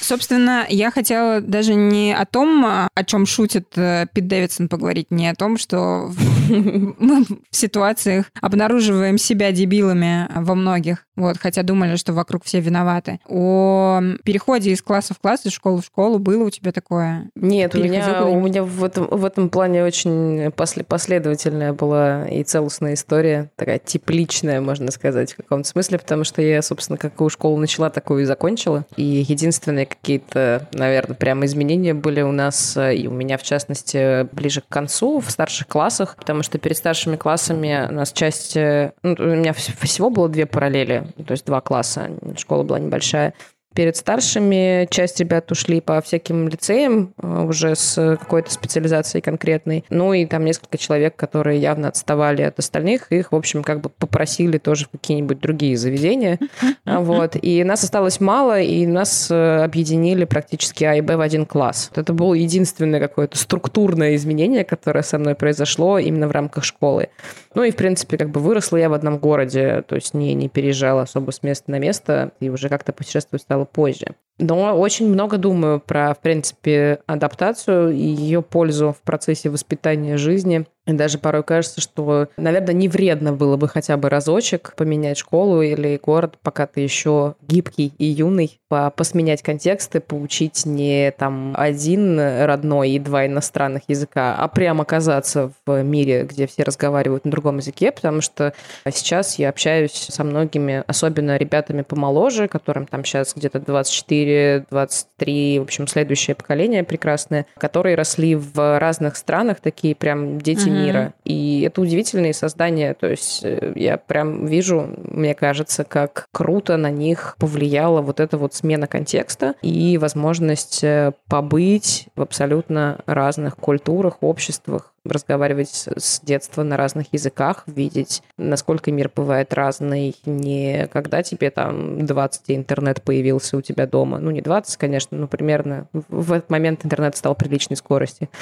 [0.00, 5.28] Собственно, я хотела даже не о том, о чем шутит э, Пит Дэвидсон, поговорить, не
[5.28, 6.10] о том, что
[6.48, 13.18] мы в ситуациях обнаруживаем себя дебилами во многих, вот, хотя думали, что вокруг все виноваты.
[13.26, 17.28] О переходе из класса в класс, из школы в школу было у тебя такое?
[17.34, 22.44] Нет, у меня, у меня в, этом, в этом плане очень после, последовательная была и
[22.44, 27.56] целостная история, такая тепличная, можно сказать, в каком-то смысле, потому что я, собственно, какую школу
[27.56, 28.86] начала, такую и закончила.
[28.96, 34.60] И единственное, какие-то, наверное, прямо изменения были у нас, и у меня, в частности, ближе
[34.60, 38.56] к концу, в старших классах, потому что перед старшими классами у нас часть...
[38.56, 43.34] Э, ну, у меня всего было две параллели, то есть два класса, школа была небольшая
[43.78, 44.88] перед старшими.
[44.90, 49.84] Часть ребят ушли по всяким лицеям э, уже с какой-то специализацией конкретной.
[49.88, 53.88] Ну и там несколько человек, которые явно отставали от остальных, их, в общем, как бы
[53.88, 56.40] попросили тоже в какие-нибудь другие заведения.
[56.84, 57.36] Вот.
[57.40, 61.92] И нас осталось мало, и нас э, объединили практически А и Б в один класс.
[61.94, 67.10] Это было единственное какое-то структурное изменение, которое со мной произошло именно в рамках школы.
[67.54, 70.48] Ну и, в принципе, как бы выросла я в одном городе, то есть не, не
[70.48, 74.14] переезжала особо с места на место, и уже как-то путешествовать стало позже.
[74.38, 80.64] Но очень много думаю про, в принципе, адаптацию и ее пользу в процессе воспитания жизни.
[80.88, 85.60] И даже порой кажется, что, наверное, не вредно было бы хотя бы разочек поменять школу
[85.60, 92.90] или город, пока ты еще гибкий и юный, посменять контексты, поучить не там один родной
[92.90, 97.92] и два иностранных языка, а прямо оказаться в мире, где все разговаривают на другом языке,
[97.92, 98.54] потому что
[98.90, 105.62] сейчас я общаюсь со многими, особенно ребятами помоложе, которым там сейчас где-то 24, 23, в
[105.64, 110.77] общем, следующее поколение прекрасное, которые росли в разных странах, такие прям дети mm-hmm.
[110.84, 111.14] Мира.
[111.24, 116.90] И это удивительные создания, то есть э, я прям вижу, мне кажется, как круто на
[116.90, 124.18] них повлияла вот эта вот смена контекста и возможность э, побыть в абсолютно разных культурах,
[124.22, 131.50] обществах, разговаривать с, детства на разных языках, видеть, насколько мир бывает разный, не когда тебе
[131.50, 134.18] там 20 и интернет появился у тебя дома.
[134.18, 138.28] Ну, не 20, конечно, но примерно в этот момент интернет стал приличной скорости.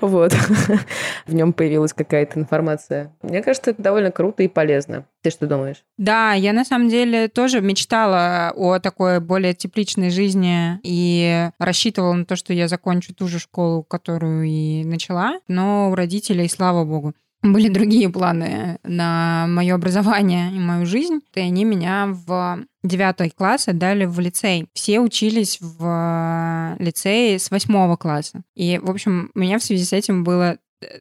[0.00, 0.32] Вот.
[1.26, 3.12] В нем появилась какая-то информация.
[3.22, 5.06] Мне кажется, это довольно круто и полезно.
[5.22, 5.84] Ты что думаешь?
[5.96, 12.24] Да, я на самом деле тоже мечтала о такой более тепличной жизни и рассчитывала на
[12.24, 17.14] то, что я закончу ту же школу, которую и начала, но у родителей, слава богу,
[17.42, 23.68] были другие планы на мое образование и мою жизнь, и они меня в девятый класс
[23.68, 24.66] отдали в лицей.
[24.72, 28.42] Все учились в лицее с восьмого класса.
[28.54, 30.58] И, в общем, у меня в связи с этим было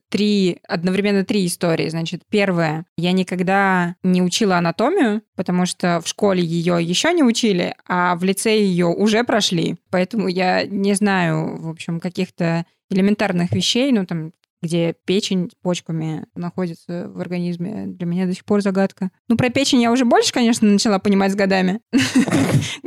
[0.10, 1.90] три, одновременно три истории.
[1.90, 7.76] Значит, первая, я никогда не учила анатомию, потому что в школе ее еще не учили,
[7.88, 9.78] а в лицее ее уже прошли.
[9.90, 17.10] Поэтому я не знаю, в общем, каких-то элементарных вещей, ну, там, где печень почками находится
[17.10, 19.12] в организме, для меня до сих пор загадка.
[19.28, 21.82] Ну, про печень я уже больше, конечно, начала понимать с годами.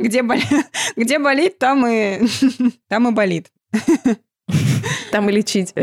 [0.95, 2.21] Где болит, там и
[3.11, 3.51] болит.
[5.11, 5.73] Там и лечить.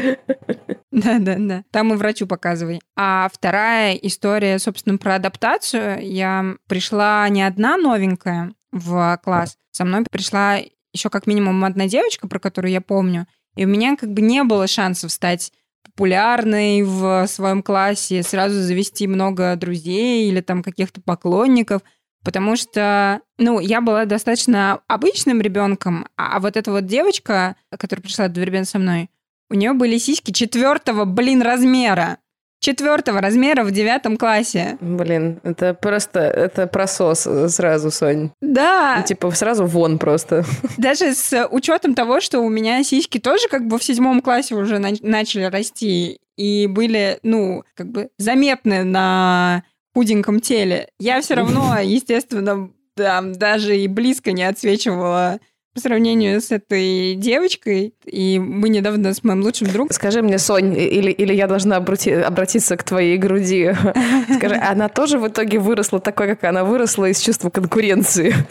[0.90, 1.64] Да, да, да.
[1.70, 2.80] Там и врачу показывай.
[2.96, 5.98] А вторая история, собственно, про адаптацию.
[6.00, 9.56] Я пришла не одна новенькая в класс.
[9.70, 10.58] Со мной пришла
[10.92, 13.26] еще как минимум одна девочка, про которую я помню.
[13.54, 15.52] И у меня как бы не было шансов стать
[15.84, 21.82] популярной в своем классе, сразу завести много друзей или там каких-то поклонников–
[22.24, 28.26] потому что, ну, я была достаточно обычным ребенком, а вот эта вот девочка, которая пришла
[28.26, 29.10] одновременно со мной,
[29.50, 32.18] у нее были сиськи четвертого, блин, размера.
[32.60, 34.78] Четвертого размера в девятом классе.
[34.80, 37.20] Блин, это просто, это просос
[37.54, 38.32] сразу, Сонь.
[38.40, 38.96] Да.
[38.98, 40.44] Ну, типа сразу вон просто.
[40.76, 44.80] Даже с учетом того, что у меня сиськи тоже как бы в седьмом классе уже
[44.80, 49.62] на- начали расти и были, ну, как бы заметны на
[49.98, 55.40] худеньком теле, я все равно, естественно, там даже и близко не отсвечивала
[55.78, 57.94] по сравнению с этой девочкой.
[58.04, 59.92] И мы недавно с моим лучшим другом...
[59.92, 63.72] Скажи мне, Сонь, или, или я должна обрати, обратиться к твоей груди.
[64.36, 68.34] Скажи, она тоже в итоге выросла такой, как она выросла из чувства конкуренции?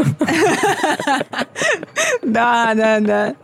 [2.22, 3.36] Да, да, да.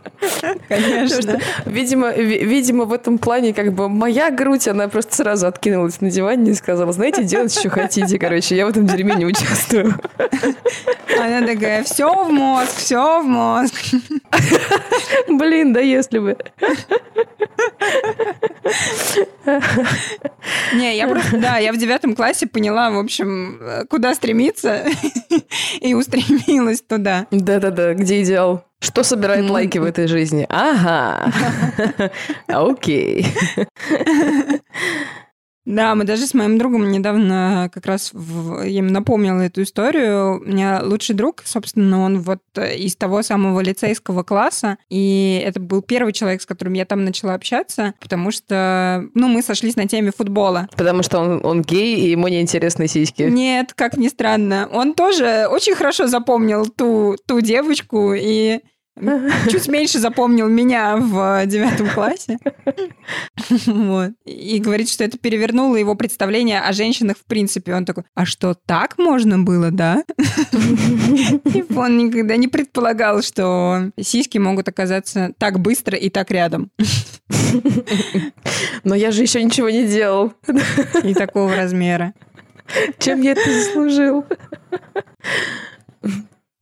[0.68, 1.38] Конечно.
[1.64, 6.52] Видимо, видимо, в этом плане как бы моя грудь, она просто сразу откинулась на диване
[6.52, 9.94] и сказала, знаете, делать что хотите, короче, я в этом дерьме не участвую.
[11.18, 13.73] Она такая, все в мозг, все в мозг.
[15.28, 16.36] Блин, да если бы.
[20.74, 24.84] Не, я просто, да, я в девятом классе поняла, в общем, куда стремиться,
[25.80, 27.26] и устремилась туда.
[27.30, 28.64] Да-да-да, где идеал?
[28.80, 30.46] Что собирает лайки в этой жизни?
[30.50, 31.32] Ага.
[32.48, 33.26] Окей.
[35.64, 38.62] Да, мы даже с моим другом недавно как раз в...
[38.62, 40.40] ему напомнила эту историю.
[40.40, 45.80] У меня лучший друг, собственно, он вот из того самого лицейского класса, и это был
[45.80, 50.12] первый человек, с которым я там начала общаться, потому что, ну, мы сошлись на теме
[50.14, 50.68] футбола.
[50.76, 53.22] Потому что он, он гей, и ему неинтересны сиськи.
[53.22, 54.68] Нет, как ни странно.
[54.72, 58.60] Он тоже очень хорошо запомнил ту, ту девочку, и
[59.50, 62.38] чуть меньше запомнил меня в девятом классе.
[63.66, 64.12] Вот.
[64.24, 67.74] И говорит, что это перевернуло его представление о женщинах в принципе.
[67.74, 70.02] Он такой, а что, так можно было, да?
[71.76, 76.70] Он никогда не предполагал, что сиськи могут оказаться так быстро и так рядом.
[78.84, 80.32] Но я же еще ничего не делал.
[81.02, 82.14] И такого размера.
[82.98, 84.24] Чем я это заслужил?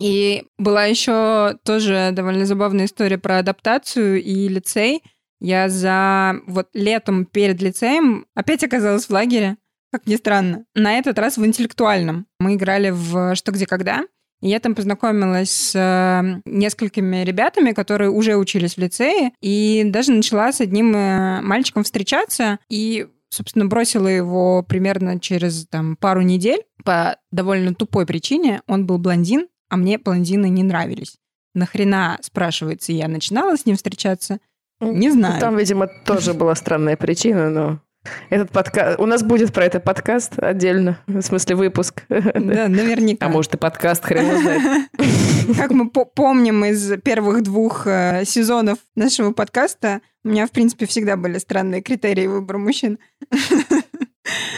[0.03, 5.03] И была еще тоже довольно забавная история про адаптацию и лицей.
[5.41, 9.57] Я за вот летом перед лицеем опять оказалась в лагере,
[9.93, 10.65] как ни странно.
[10.75, 12.27] На этот раз в интеллектуальном.
[12.41, 14.03] Мы играли в «Что, где, когда».
[14.41, 20.11] И я там познакомилась с э, несколькими ребятами, которые уже учились в лицее, и даже
[20.11, 26.63] начала с одним э, мальчиком встречаться, и собственно, бросила его примерно через там, пару недель
[26.85, 28.63] по довольно тупой причине.
[28.67, 31.17] Он был блондин, а мне блондины не нравились.
[31.55, 34.39] Нахрена, спрашивается, я начинала с ним встречаться?
[34.83, 35.41] Не знаю.
[35.41, 37.81] Там, видимо, тоже была странная причина, но
[38.29, 39.01] этот подкаст...
[39.01, 42.03] У нас будет про это подкаст отдельно, в смысле выпуск.
[42.11, 43.25] Да, наверняка.
[43.25, 44.91] А может и подкаст, хрен знает.
[45.57, 51.17] Как мы помним из первых двух э, сезонов нашего подкаста, у меня, в принципе, всегда
[51.17, 52.99] были странные критерии выбора мужчин.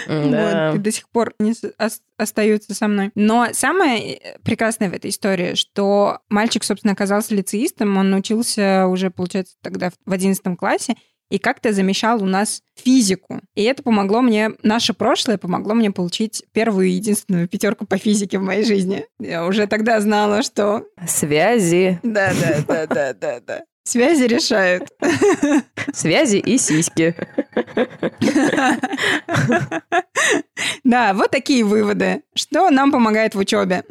[0.07, 0.71] Да.
[0.71, 1.55] Вот, и до сих пор не
[2.17, 3.11] остаются со мной.
[3.15, 9.11] Но самое э, прекрасное в этой истории, что мальчик, собственно, оказался лицеистом, он научился уже,
[9.11, 10.97] получается, тогда в одиннадцатом классе,
[11.31, 13.41] и как-то замещал у нас физику.
[13.55, 18.39] И это помогло мне, наше прошлое помогло мне получить первую и единственную пятерку по физике
[18.39, 19.07] в моей жизни.
[19.19, 20.85] Я уже тогда знала, что...
[21.07, 21.99] Связи.
[22.03, 23.63] Да, да, да, да, да, да.
[23.85, 24.89] Связи решают.
[25.93, 27.15] Связи и сиськи.
[30.85, 32.23] Да, вот такие выводы.
[32.35, 33.85] Что нам помогает в учебе?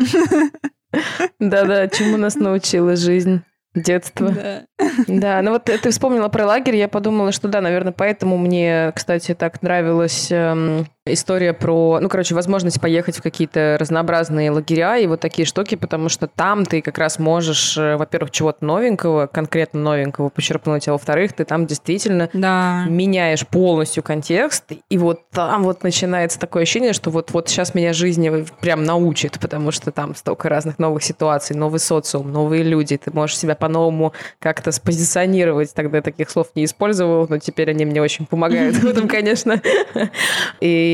[1.40, 3.42] Да-да, чему нас научила жизнь?
[3.76, 4.30] Детство.
[4.30, 4.66] Да.
[5.08, 9.34] Да, ну вот ты вспомнила про лагерь, я подумала, что да, наверное, поэтому мне, кстати,
[9.34, 15.20] так нравилась эм, история про, ну, короче, возможность поехать в какие-то разнообразные лагеря и вот
[15.20, 20.30] такие штуки, потому что там ты как раз можешь, э, во-первых, чего-то новенького, конкретно новенького
[20.30, 22.86] почерпнуть, а во-вторых, ты там действительно Да.
[22.88, 27.92] меняешь полностью контекст, и вот там вот начинается такое ощущение, что вот, вот сейчас меня
[27.92, 28.24] жизнь
[28.62, 33.38] прям научит, потому что там столько разных новых ситуаций, новый социум, новые люди, ты можешь
[33.38, 35.74] себя по-новому как-то спозиционировать.
[35.74, 39.62] Тогда я таких слов не использовал, но теперь они мне очень помогают в этом, конечно.
[40.62, 40.93] И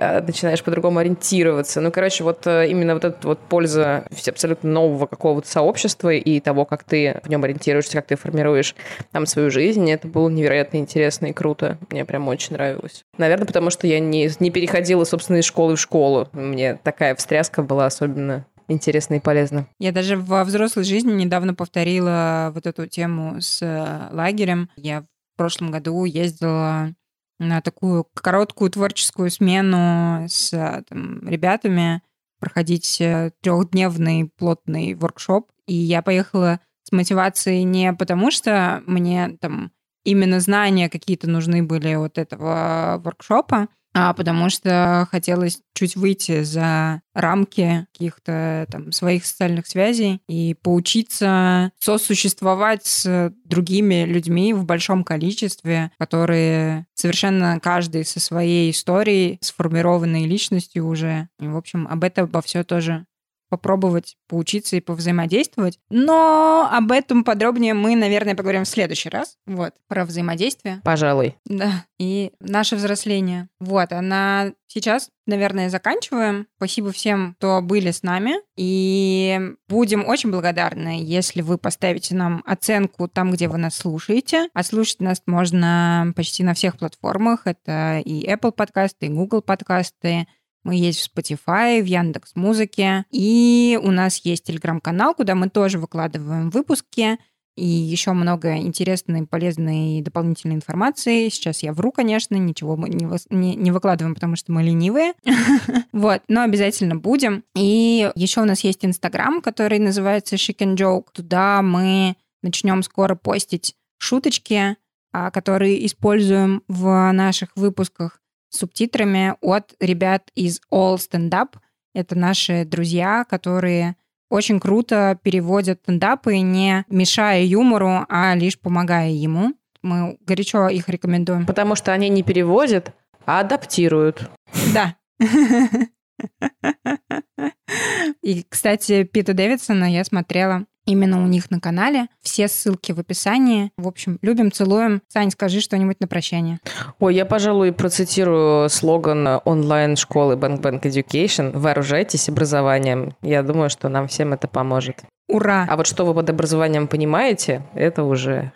[0.00, 1.80] э, начинаешь по-другому ориентироваться.
[1.80, 6.64] Ну, короче, вот э, именно вот эта вот польза абсолютно нового какого-то сообщества и того,
[6.64, 8.74] как ты в нем ориентируешься, как ты формируешь
[9.12, 11.78] там свою жизнь, это было невероятно интересно и круто.
[11.90, 13.04] Мне прям очень нравилось.
[13.18, 16.28] Наверное, потому что я не, не переходила, собственно, из школы в школу.
[16.32, 19.66] Мне такая встряска была особенно интересно и полезно.
[19.78, 24.70] Я даже во взрослой жизни недавно повторила вот эту тему с э, лагерем.
[24.76, 26.92] Я в прошлом году ездила
[27.38, 32.02] на такую короткую творческую смену с э, там, ребятами
[32.40, 35.50] проходить э, трехдневный плотный воркшоп.
[35.66, 39.72] И я поехала с мотивацией не потому, что мне там
[40.04, 43.68] именно знания какие-то нужны были от этого воркшопа,
[43.98, 51.72] а потому что хотелось чуть выйти за рамки каких-то там своих социальных связей и поучиться
[51.78, 60.86] сосуществовать с другими людьми в большом количестве, которые совершенно каждый со своей историей, сформированной личностью
[60.86, 61.30] уже.
[61.40, 63.06] И, в общем, об этом обо все тоже
[63.48, 65.78] попробовать поучиться и повзаимодействовать.
[65.90, 69.36] Но об этом подробнее мы, наверное, поговорим в следующий раз.
[69.46, 70.80] Вот, про взаимодействие.
[70.84, 71.36] Пожалуй.
[71.44, 73.48] Да, и наше взросление.
[73.60, 76.46] Вот, а на сейчас, наверное, заканчиваем.
[76.56, 78.34] Спасибо всем, кто были с нами.
[78.56, 84.48] И будем очень благодарны, если вы поставите нам оценку там, где вы нас слушаете.
[84.52, 87.46] А слушать нас можно почти на всех платформах.
[87.46, 90.26] Это и Apple подкасты, и Google подкасты,
[90.66, 93.04] мы есть в Spotify, в Яндекс Музыке.
[93.12, 97.18] И у нас есть телеграм-канал, куда мы тоже выкладываем выпуски
[97.56, 101.28] и еще много интересной, полезной дополнительной информации.
[101.28, 105.14] Сейчас я вру, конечно, ничего мы не, не, не выкладываем, потому что мы ленивые.
[105.92, 107.42] Вот, но обязательно будем.
[107.54, 111.06] И еще у нас есть Инстаграм, который называется Chicken Joke.
[111.12, 114.76] Туда мы начнем скоро постить шуточки,
[115.12, 121.56] а, которые используем в наших выпусках субтитрами от ребят из All Stand Up.
[121.94, 123.96] Это наши друзья, которые
[124.28, 129.54] очень круто переводят стендапы, не мешая юмору, а лишь помогая ему.
[129.82, 131.46] Мы горячо их рекомендуем.
[131.46, 132.92] Потому что они не переводят,
[133.24, 134.28] а адаптируют.
[134.74, 134.96] Да.
[138.22, 142.06] И, кстати, Пита Дэвидсона я смотрела именно у них на канале.
[142.22, 143.70] Все ссылки в описании.
[143.76, 145.02] В общем, любим, целуем.
[145.08, 146.60] Сань, скажи что-нибудь на прощание.
[147.00, 153.14] Ой, я, пожалуй, процитирую слоган онлайн-школы Bank Bank Education «Вооружайтесь образованием».
[153.20, 155.02] Я думаю, что нам всем это поможет.
[155.28, 155.66] Ура!
[155.68, 158.52] А вот что вы под образованием понимаете, это уже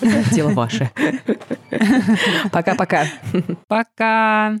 [0.32, 0.90] дело ваше.
[2.52, 3.04] Пока-пока.
[3.68, 4.56] Пока!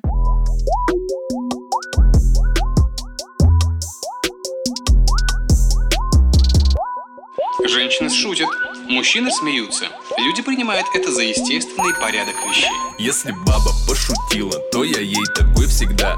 [7.68, 8.48] Женщины шутят,
[8.88, 9.86] мужчины смеются.
[10.18, 12.70] Люди принимают это за естественный порядок вещей.
[12.96, 16.16] Если баба пошутила, то я ей такой всегда.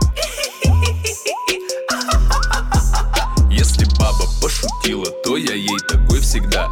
[3.51, 6.69] Если баба пошутила, то я ей такой всегда.